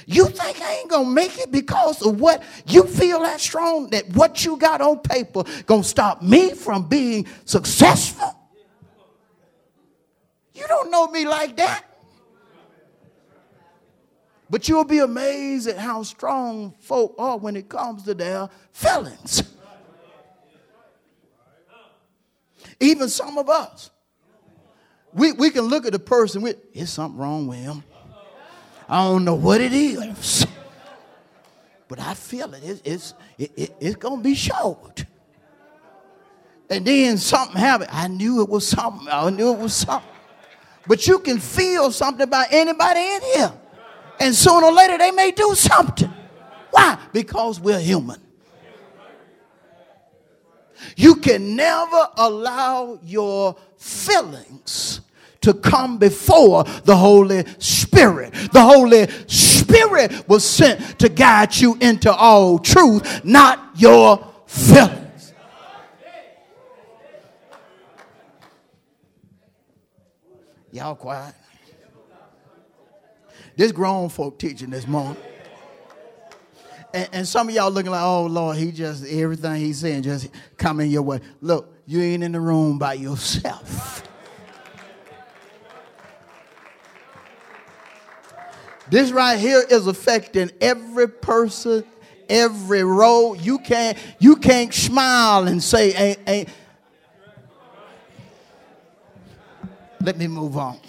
[0.05, 4.07] You think I ain't gonna make it because of what you feel that strong that
[4.15, 8.35] what you got on paper gonna stop me from being successful?
[10.53, 11.85] You don't know me like that.
[14.49, 19.43] But you'll be amazed at how strong folk are when it comes to their feelings.
[22.79, 23.89] Even some of us.
[25.13, 27.83] We, we can look at a person with, is something wrong with him.
[28.87, 30.45] I don't know what it is.
[31.89, 32.61] But I feel it.
[32.63, 35.05] It's, it's, it, it, it's going to be short.
[36.69, 37.89] And then something happened.
[37.91, 39.07] I knew it was something.
[39.11, 40.07] I knew it was something.
[40.87, 43.53] But you can feel something about anybody in here.
[44.19, 46.13] And sooner or later they may do something.
[46.69, 46.99] Why?
[47.11, 48.21] Because we're human.
[50.95, 55.01] You can never allow your feelings
[55.41, 58.33] to come before the Holy Spirit.
[58.51, 65.33] The Holy Spirit was sent to guide you into all truth, not your feelings.
[70.71, 71.33] Y'all quiet.
[73.55, 75.17] This grown folk teaching this morning.
[76.93, 80.29] And, and, some of y'all looking like, oh Lord, he just everything he's saying just
[80.57, 81.19] coming your way.
[81.39, 84.03] Look, you ain't in the room by yourself.
[88.89, 91.83] This right here is affecting every person,
[92.27, 93.35] every role.
[93.35, 96.49] You can't you can't smile and say, ain't, ain't.
[100.01, 100.79] Let me move on.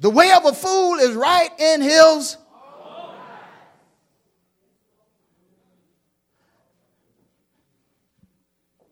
[0.00, 2.36] The way of a fool is right in his.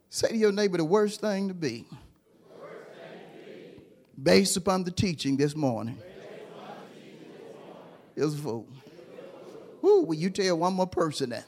[0.08, 1.84] Say to your neighbor the worst thing to be,
[4.20, 5.98] based upon the teaching this morning,
[8.16, 8.66] is a fool.
[9.82, 11.44] Woo, will you tell one more person that?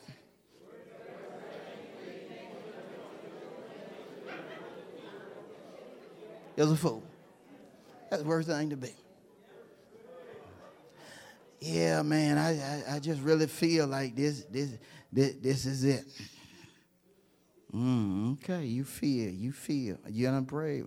[6.57, 7.03] Is a fool.
[8.11, 8.98] That's the worst thing to be
[11.61, 14.79] yeah, man, I, I, I, just really feel like this, this,
[15.13, 16.05] this, this is it.
[17.75, 19.99] Mm, okay, you feel, you feel.
[20.09, 20.83] You done pray.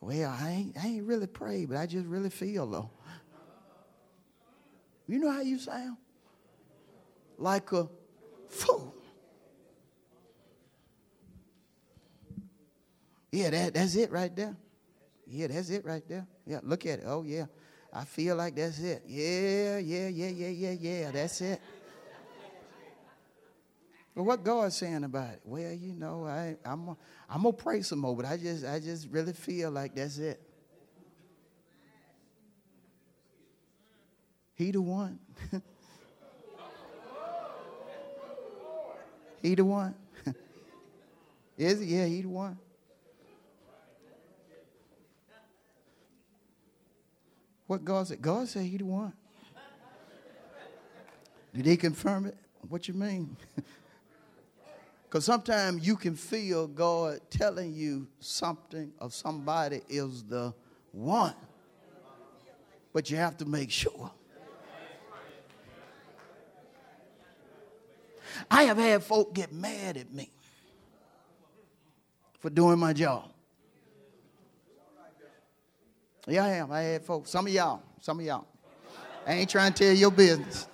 [0.00, 2.90] Well, I ain't, I ain't really prayed, but I just really feel though.
[5.08, 5.96] You know how you sound?
[7.38, 7.88] Like a
[8.48, 8.94] fool.
[13.32, 14.54] Yeah, that, that's it right there.
[15.26, 16.26] Yeah, that's it right there.
[16.46, 17.04] Yeah, look at it.
[17.06, 17.46] Oh, yeah.
[17.92, 19.02] I feel like that's it.
[19.06, 21.10] Yeah, yeah, yeah, yeah, yeah, yeah.
[21.10, 21.60] That's it.
[24.14, 25.40] But what God's saying about it?
[25.44, 26.96] Well, you know, I, I'm,
[27.28, 30.40] I'm gonna pray some more, but I just, I just really feel like that's it.
[34.54, 35.18] He the one.
[39.42, 39.94] he the one.
[41.56, 41.86] Is he?
[41.96, 42.58] Yeah, he the one.
[47.66, 48.20] What God said?
[48.20, 49.12] God said he the one.
[51.54, 52.36] Did he confirm it?
[52.68, 53.36] What you mean?
[55.12, 60.54] Because sometimes you can feel God telling you something of somebody is the
[60.90, 61.34] one.
[62.94, 64.10] But you have to make sure.
[68.50, 70.30] I have had folk get mad at me
[72.40, 73.31] for doing my job.
[76.26, 76.70] Yeah, I am.
[76.70, 77.30] I had folks.
[77.30, 77.82] Some of y'all.
[78.00, 78.46] Some of y'all.
[79.26, 80.68] I ain't trying to tell your business.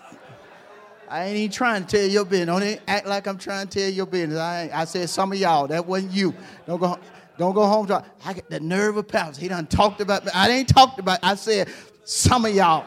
[1.08, 2.46] I ain't even trying to tell your business.
[2.46, 4.38] Don't act like I'm trying to tell your business.
[4.38, 5.66] I, I said some of y'all.
[5.66, 6.34] That wasn't you.
[6.66, 6.98] Don't go.
[7.38, 7.86] Don't go home.
[7.86, 9.38] To, I get the nerve of pounds.
[9.38, 10.32] He done talked about me.
[10.34, 11.20] I ain't talked about.
[11.22, 11.68] I said
[12.04, 12.84] some of y'all.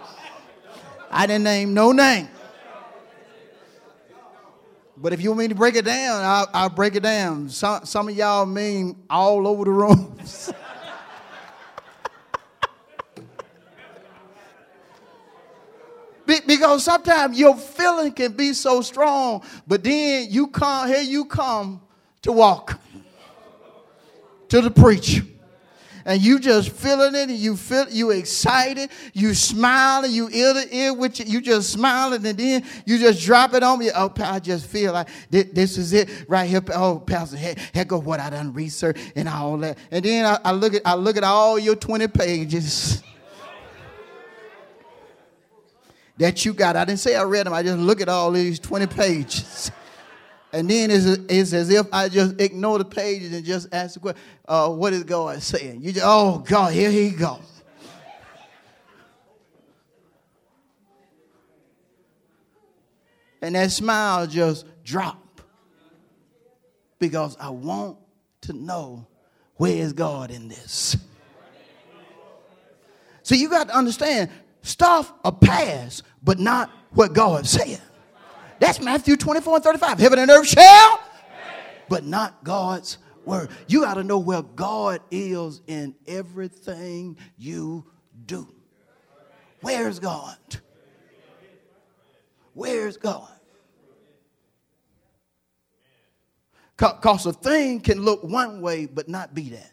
[1.09, 2.29] I didn't name no name.
[4.97, 7.49] But if you want me to break it down, I'll, I'll break it down.
[7.49, 10.53] Some, some of y'all mean all over the rooms.
[16.47, 21.81] because sometimes your feeling can be so strong, but then you come, here you come
[22.21, 22.79] to walk
[24.49, 25.23] to the preacher.
[26.03, 30.75] And you just feeling it, and you feel you excited, you smiling, you ear to
[30.75, 33.91] ear with you, you just smiling, and then you just drop it on me.
[33.95, 36.61] Oh, I just feel like this, is it right here.
[36.73, 39.77] Oh, Pastor, heck, heck of what I done research and all that.
[39.91, 43.03] And then I, I look at I look at all your 20 pages
[46.17, 46.75] that you got.
[46.75, 49.71] I didn't say I read them, I just look at all these 20 pages.
[50.53, 54.01] And then it's, it's as if I just ignore the pages and just ask the
[54.01, 55.81] question, uh, what is God saying?
[55.81, 57.63] You just, oh, God, here he goes.
[63.41, 65.41] And that smile just drop
[66.99, 67.97] because I want
[68.41, 69.07] to know
[69.55, 70.97] where is God in this.
[73.23, 74.29] So you got to understand
[74.61, 77.81] stuff a pass, but not what God said.
[78.59, 79.99] That's Matthew 24 and 35.
[79.99, 80.99] Heaven and earth shall,
[81.89, 83.49] but not God's word.
[83.67, 87.85] You got to know where God is in everything you
[88.25, 88.47] do.
[89.61, 90.37] Where's God?
[92.53, 93.29] Where's God?
[96.77, 99.71] Because a thing can look one way but not be that.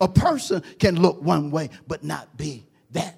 [0.00, 3.16] A person can look one way but not be that.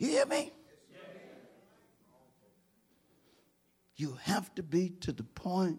[0.00, 0.50] You hear me?
[3.96, 5.78] You have to be to the point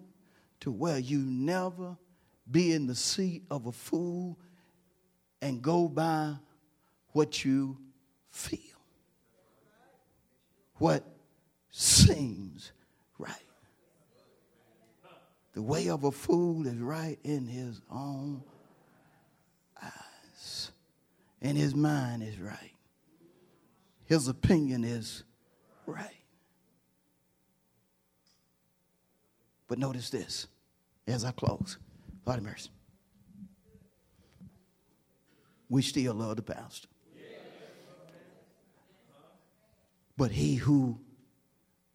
[0.59, 1.97] to where you never
[2.49, 4.37] be in the seat of a fool
[5.41, 6.35] and go by
[7.13, 7.79] what you
[8.29, 8.59] feel.
[10.75, 11.03] What
[11.71, 12.71] seems
[13.17, 13.33] right.
[15.53, 18.43] The way of a fool is right in his own
[19.81, 20.71] eyes,
[21.41, 22.70] and his mind is right.
[24.11, 25.23] His opinion is
[25.85, 26.09] right.
[29.69, 30.47] But notice this
[31.07, 31.77] as I close.
[32.25, 32.71] Lord of mercy.
[35.69, 36.89] We still love the pastor.
[40.17, 40.99] But he who,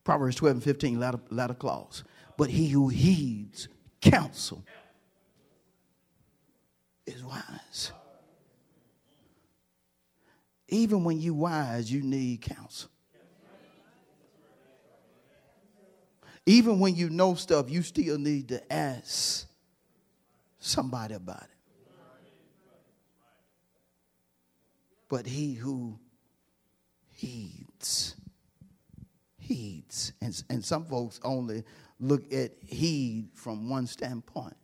[0.02, 2.02] Proverbs 12 and 15, latter, latter clause,
[2.38, 3.68] but he who heeds
[4.00, 4.64] counsel
[7.06, 7.92] is wise.
[10.68, 12.90] Even when you wise, you need counsel.
[16.44, 19.48] Even when you know stuff, you still need to ask
[20.58, 21.50] somebody about it.
[25.08, 25.98] But he who
[27.12, 28.16] heeds,
[29.38, 30.12] heeds.
[30.20, 31.64] And, and some folks only
[32.00, 34.56] look at heed from one standpoint.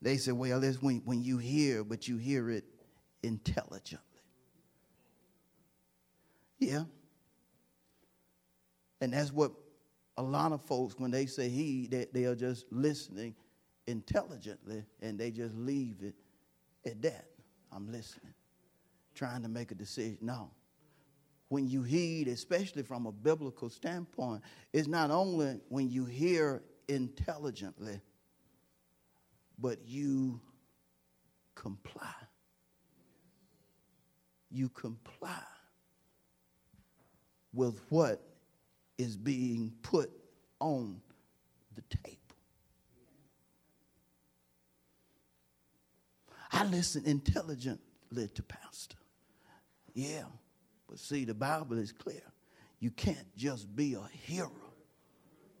[0.00, 2.64] They say, well, it's when, when you hear, but you hear it
[3.22, 4.04] intelligently.
[6.58, 6.84] Yeah.
[9.00, 9.52] And that's what
[10.16, 13.34] a lot of folks, when they say he, they, they are just listening
[13.86, 16.14] intelligently and they just leave it
[16.84, 17.26] at that.
[17.72, 18.34] I'm listening,
[19.14, 20.18] trying to make a decision.
[20.20, 20.50] No.
[21.48, 24.42] When you heed, especially from a biblical standpoint,
[24.72, 28.00] it's not only when you hear intelligently,
[29.58, 30.40] but you
[31.54, 32.14] comply.
[34.50, 35.42] You comply
[37.52, 38.22] with what
[38.96, 40.10] is being put
[40.60, 41.00] on
[41.74, 42.18] the table.
[46.52, 48.96] I listen intelligently to Pastor.
[49.94, 50.24] Yeah,
[50.88, 52.22] but see, the Bible is clear.
[52.80, 54.48] You can't just be a hearer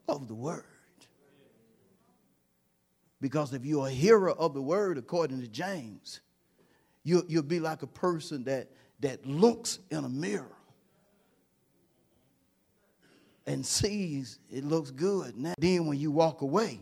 [0.08, 0.64] of the word.
[3.20, 6.20] Because if you're a hearer of the word, according to James,
[7.02, 10.56] you, you'll be like a person that, that looks in a mirror
[13.46, 15.36] and sees it looks good.
[15.36, 16.80] Now, then when you walk away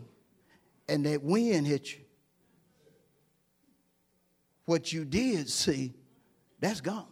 [0.87, 2.01] and that wind hits you,
[4.65, 5.93] what you did see,
[6.59, 7.07] that's gone.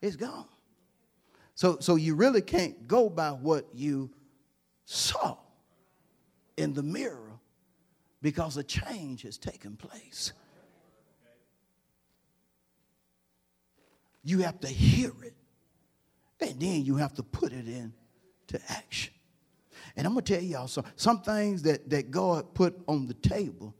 [0.00, 0.46] It's gone.
[1.54, 4.10] So, so you really can't go by what you
[4.86, 5.36] saw
[6.60, 7.38] in the mirror
[8.22, 10.32] because a change has taken place.
[14.22, 15.34] You have to hear it
[16.40, 19.14] and then you have to put it into action.
[19.96, 23.14] And I'm going to tell y'all some, some things that, that God put on the
[23.14, 23.74] table,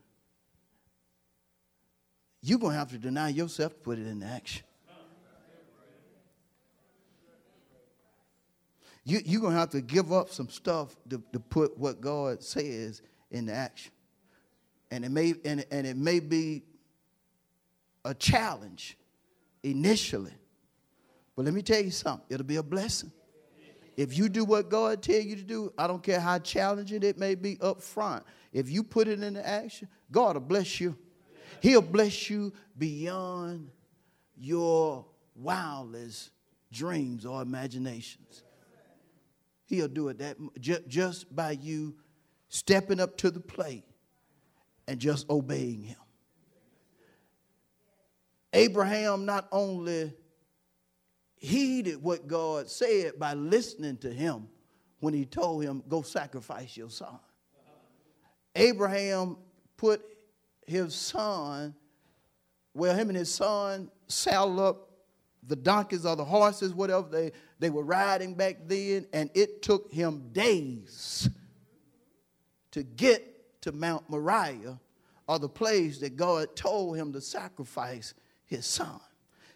[2.42, 4.64] you're going to have to deny yourself to put it into action.
[9.04, 12.42] You, you're going to have to give up some stuff to, to put what God
[12.42, 13.92] says into action.
[14.90, 16.64] And it may, and, and it may be
[18.04, 18.96] a challenge
[19.62, 20.32] initially.
[21.36, 23.12] But let me tell you something, it'll be a blessing.
[23.96, 27.18] If you do what God tell you to do, I don't care how challenging it
[27.18, 28.24] may be up front.
[28.52, 30.96] If you put it into action, God will bless you.
[31.60, 33.70] He'll bless you beyond
[34.36, 36.30] your wildest
[36.72, 38.42] dreams or imaginations.
[39.70, 40.36] He'll do it that
[40.88, 41.94] just by you
[42.48, 43.84] stepping up to the plate
[44.88, 45.96] and just obeying him.
[48.52, 50.12] Abraham not only
[51.36, 54.48] heeded what God said by listening to him
[54.98, 57.20] when he told him, Go sacrifice your son.
[58.56, 59.36] Abraham
[59.76, 60.02] put
[60.66, 61.76] his son,
[62.74, 64.90] well, him and his son saddled up
[65.46, 67.30] the donkeys or the horses, whatever they,
[67.60, 71.28] they were riding back then, and it took him days
[72.72, 74.80] to get to Mount Moriah
[75.28, 78.14] or the place that God told him to sacrifice
[78.46, 78.98] his son.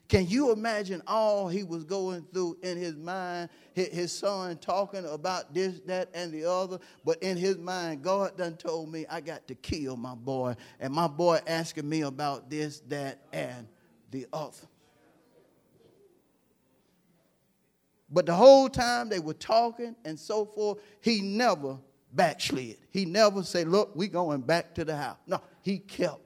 [0.07, 3.49] Can you imagine all he was going through in his mind?
[3.73, 6.79] His son talking about this, that, and the other.
[7.07, 10.57] But in his mind, God done told me I got to kill my boy.
[10.79, 13.67] And my boy asking me about this, that, and
[14.11, 14.69] the other.
[18.15, 21.77] But the whole time they were talking and so forth, he never
[22.13, 22.77] backslid.
[22.93, 25.17] He never said, Look, we going back to the house.
[25.27, 26.21] No, he kept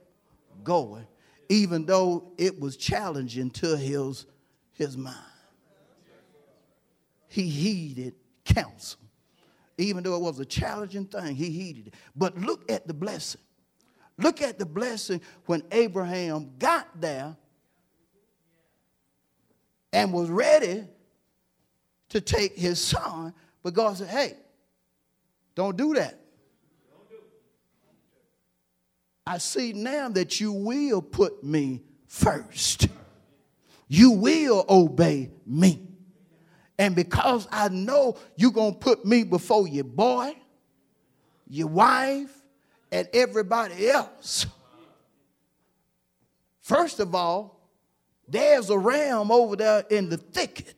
[0.62, 1.07] going,
[1.49, 4.26] even though it was challenging to his,
[4.72, 5.16] his mind.
[7.26, 8.14] He heeded
[8.45, 9.01] counsel.
[9.78, 11.95] Even though it was a challenging thing, he heeded it.
[12.14, 13.41] But look at the blessing.
[14.18, 17.34] Look at the blessing when Abraham got there
[19.91, 20.84] and was ready
[22.11, 24.35] to take his son, but God said, hey,
[25.55, 26.19] don't do that.
[29.27, 32.89] I see now that you will put me first.
[33.87, 35.83] You will obey me.
[36.79, 40.35] And because I know you're going to put me before your boy,
[41.49, 42.31] your wife,
[42.91, 44.47] and everybody else.
[46.61, 47.59] First of all,
[48.29, 50.78] there's a ram over there in the thicket.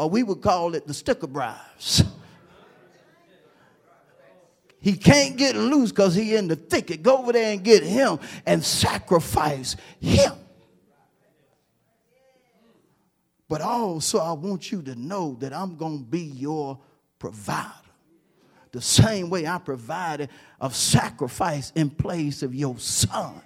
[0.00, 2.02] Or we would call it the sticker bribes.
[4.82, 7.02] He can't get loose because he in the thicket.
[7.02, 10.32] Go over there and get him and sacrifice him.
[13.46, 16.78] But also, I want you to know that I'm going to be your
[17.18, 17.68] provider.
[18.72, 20.30] The same way I provided
[20.62, 23.42] a sacrifice in place of your son.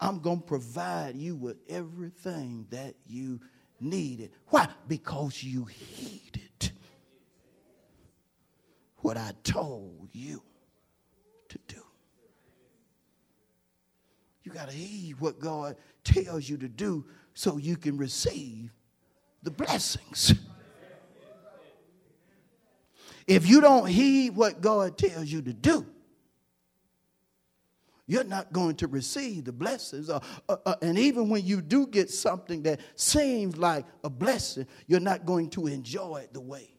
[0.00, 3.40] I'm going to provide you with everything that you
[3.80, 4.32] needed.
[4.48, 4.68] Why?
[4.88, 6.72] Because you heeded
[8.98, 10.42] what I told you
[11.48, 11.82] to do.
[14.42, 18.70] You got to heed what God tells you to do so you can receive
[19.42, 20.34] the blessings.
[23.26, 25.86] If you don't heed what God tells you to do,
[28.06, 30.10] you're not going to receive the blessings.
[30.10, 34.66] Uh, uh, uh, and even when you do get something that seems like a blessing,
[34.86, 36.70] you're not going to enjoy it the way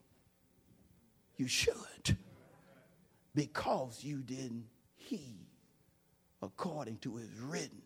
[1.38, 2.17] you should
[3.34, 4.65] because you didn't
[4.95, 5.47] heed
[6.41, 7.82] according to his written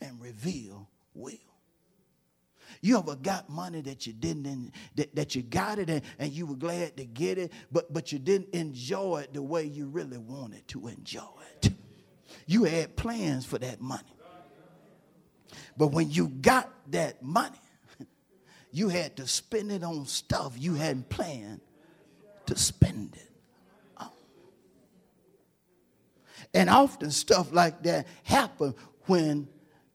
[0.00, 1.32] and revealed will.
[2.80, 6.46] You ever got money that you didn't, that, that you got it and, and you
[6.46, 10.18] were glad to get it, but, but you didn't enjoy it the way you really
[10.18, 11.22] wanted to enjoy
[11.62, 11.70] it?
[12.46, 14.02] You had plans for that money.
[15.76, 17.60] But when you got that money,
[18.70, 21.60] you had to spend it on stuff you hadn't planned
[22.46, 23.30] to spend it
[23.96, 24.10] on.
[26.54, 28.74] And often stuff like that happen
[29.06, 29.48] when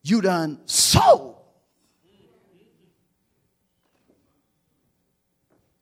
[0.03, 1.37] you done sold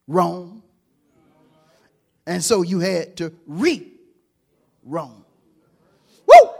[0.07, 0.63] wrong.
[2.25, 4.01] And so you had to reap
[4.83, 5.25] wrong.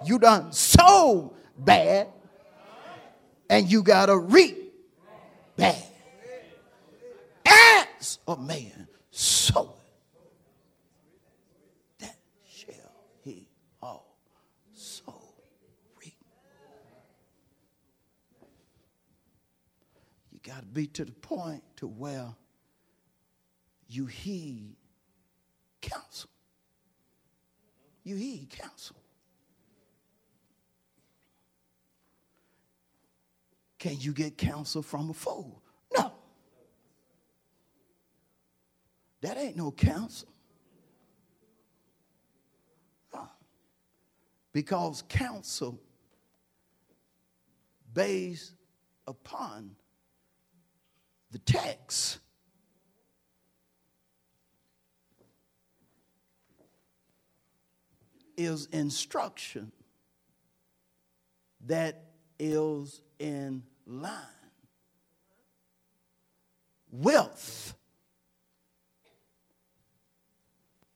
[0.05, 2.07] You done so bad,
[3.49, 4.73] and you got to reap
[5.57, 5.83] bad.
[7.45, 9.75] As a man soweth,
[11.99, 12.15] that
[12.47, 12.93] shall
[13.23, 13.47] he
[13.81, 15.13] also
[15.99, 16.13] reap.
[20.31, 22.33] You got to be to the point to where
[23.89, 24.75] you heed
[25.81, 26.29] counsel.
[28.03, 28.95] You heed counsel.
[33.79, 35.63] Can you get counsel from a fool?
[35.95, 36.11] No.
[39.21, 40.27] That ain't no counsel.
[43.13, 43.29] No.
[44.51, 45.79] Because counsel
[47.93, 48.53] based
[49.07, 49.75] upon
[51.31, 52.19] the text
[58.35, 59.71] is instruction
[61.65, 62.03] that
[62.39, 64.13] is in line.
[66.91, 67.75] Wealth,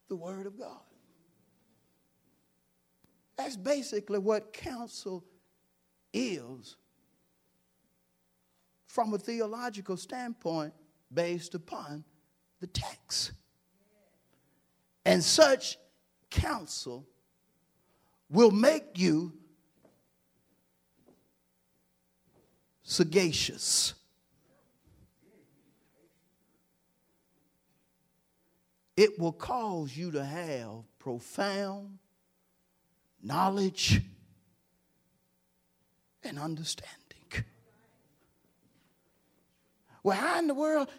[0.08, 0.80] the Word of God.
[3.38, 5.24] That's basically what counsel
[6.14, 6.78] is
[8.88, 10.74] from a theological standpoint
[11.14, 12.04] based upon
[12.60, 13.34] the text.
[15.06, 15.78] And such
[16.30, 17.06] counsel
[18.30, 19.34] will make you
[22.84, 23.94] sagacious.
[28.96, 31.98] It will cause you to have profound
[33.22, 34.02] knowledge
[36.24, 37.00] and understanding.
[40.04, 40.90] Well, how in the world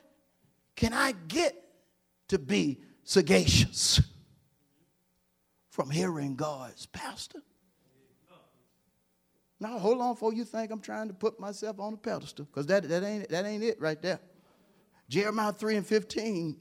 [0.74, 1.55] can I get
[2.28, 4.01] to be sagacious?
[5.74, 7.41] from hearing God's pastor?
[9.64, 12.66] Now hold on before you think I'm trying to put myself on a pedestal, because
[12.66, 14.20] that, that ain't that ain't it right there.
[15.08, 16.54] Jeremiah 3 and 15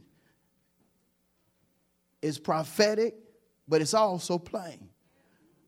[2.21, 3.15] is prophetic,
[3.67, 4.87] but it's also plain.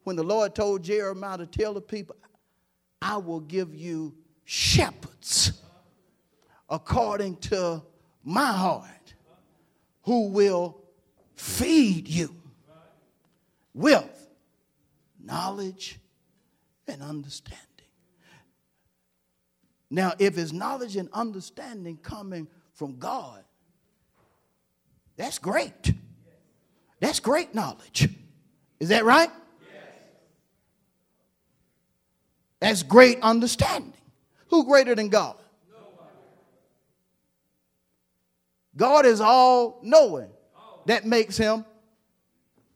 [0.05, 2.15] When the Lord told Jeremiah to tell the people,
[3.01, 4.15] I will give you
[4.45, 5.61] shepherds
[6.69, 7.83] according to
[8.23, 9.13] my heart
[10.03, 10.77] who will
[11.36, 12.33] feed you
[13.73, 14.29] with
[15.21, 15.99] knowledge
[16.88, 17.61] and understanding.
[19.89, 23.43] Now, if it's knowledge and understanding coming from God,
[25.15, 25.93] that's great.
[26.99, 28.09] That's great knowledge.
[28.79, 29.29] Is that right?
[32.59, 33.93] That's great understanding.
[34.47, 35.36] Who greater than God?
[38.75, 40.29] God is all knowing.
[40.88, 41.65] That makes him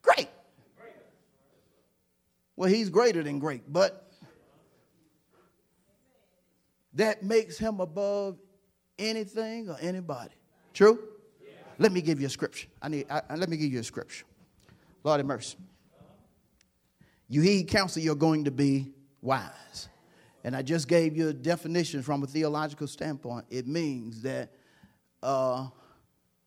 [0.02, 0.30] great.
[2.60, 4.12] Well, he's greater than great, but
[6.94, 8.38] that makes him above
[8.98, 10.36] anything or anybody.
[10.74, 11.00] True?
[11.78, 12.68] Let me give you a scripture.
[12.82, 13.06] I need.
[13.10, 14.26] I, let me give you a scripture.
[15.06, 15.56] Lord have mercy.
[17.30, 18.92] You heed counsel, you're going to be
[19.22, 19.88] wise.
[20.44, 23.46] And I just gave you a definition from a theological standpoint.
[23.50, 24.52] It means that
[25.24, 25.68] uh,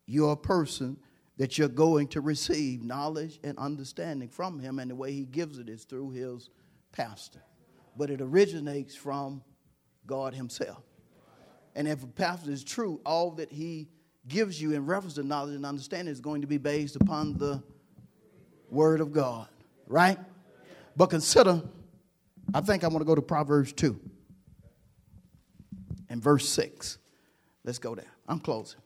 [0.05, 0.99] you're a person
[1.39, 5.59] that you're going to receive knowledge and understanding from him, and the way he gives
[5.59, 6.51] it is through his
[6.93, 7.43] pastor.
[7.97, 9.43] But it originates from
[10.07, 10.83] God himself.
[11.75, 13.89] And if a pastor is true, all that he
[14.29, 17.63] gives you in reference to knowledge and understanding is going to be based upon the
[18.71, 19.49] word of God,
[19.87, 20.19] right?
[20.97, 21.63] But consider,
[22.53, 23.99] I think I want to go to Proverbs 2
[26.11, 26.99] and verse 6.
[27.65, 28.13] Let's go there.
[28.29, 28.82] I'm closing.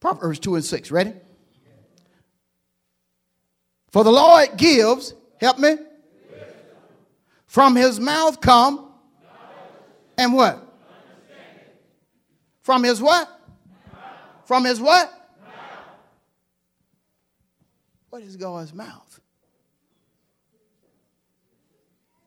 [0.00, 0.90] Proverbs 2 and 6.
[0.90, 1.12] Ready?
[3.90, 5.76] For the Lord gives, help me,
[7.46, 8.92] from his mouth come,
[10.16, 10.66] and what?
[12.62, 13.28] From his what?
[14.44, 15.12] From his what?
[18.10, 19.20] What is God's mouth?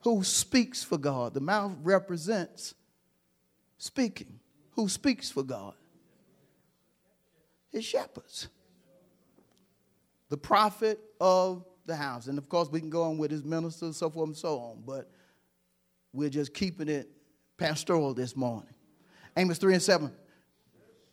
[0.01, 1.33] Who speaks for God?
[1.33, 2.75] The mouth represents
[3.77, 4.39] speaking.
[4.71, 5.75] Who speaks for God?
[7.73, 8.47] His shepherds.
[10.29, 12.27] The prophet of the house.
[12.27, 14.83] And of course, we can go on with his ministers, so forth and so on,
[14.85, 15.11] but
[16.13, 17.09] we're just keeping it
[17.57, 18.73] pastoral this morning.
[19.35, 20.11] Amos 3 and 7.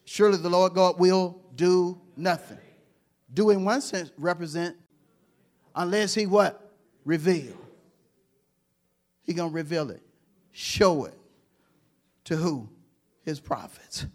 [0.04, 2.58] Surely the Lord God will do nothing.
[3.32, 4.76] Do in one sense represent
[5.74, 6.72] unless he what?
[7.04, 7.56] Reveal.
[9.22, 10.02] He gonna reveal it.
[10.52, 11.14] Show it.
[12.24, 12.68] To who?
[13.22, 14.06] His prophets.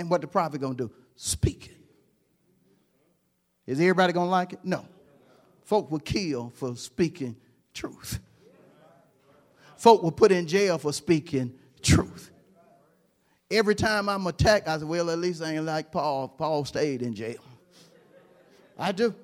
[0.00, 0.90] And what the prophet gonna do?
[1.14, 1.76] Speak it.
[3.70, 4.60] Is everybody gonna like it?
[4.64, 4.86] No.
[5.62, 7.36] Folk will kill for speaking
[7.74, 8.18] truth.
[9.76, 12.30] Folk will put in jail for speaking truth.
[13.50, 16.28] Every time I'm attacked, I say, well, at least I ain't like Paul.
[16.28, 17.44] Paul stayed in jail.
[18.78, 19.14] I do.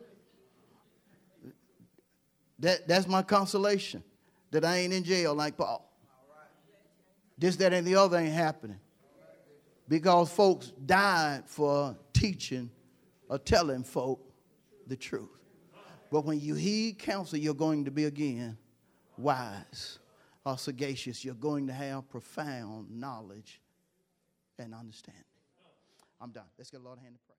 [2.59, 4.05] That, that's my consolation,
[4.51, 5.91] that I ain't in jail like Paul.
[7.39, 8.79] This, that, and the other ain't happening
[9.89, 12.71] because folks died for teaching
[13.29, 14.21] or telling folk
[14.87, 15.29] the truth.
[16.11, 18.57] But when you heed counsel, you're going to be again
[19.19, 19.99] wise
[20.45, 21.25] or sagacious.
[21.25, 23.61] You're going to have profound knowledge
[24.59, 25.23] and understanding.
[26.21, 26.45] I'm done.
[26.57, 27.36] Let's get a Lord hand to pray.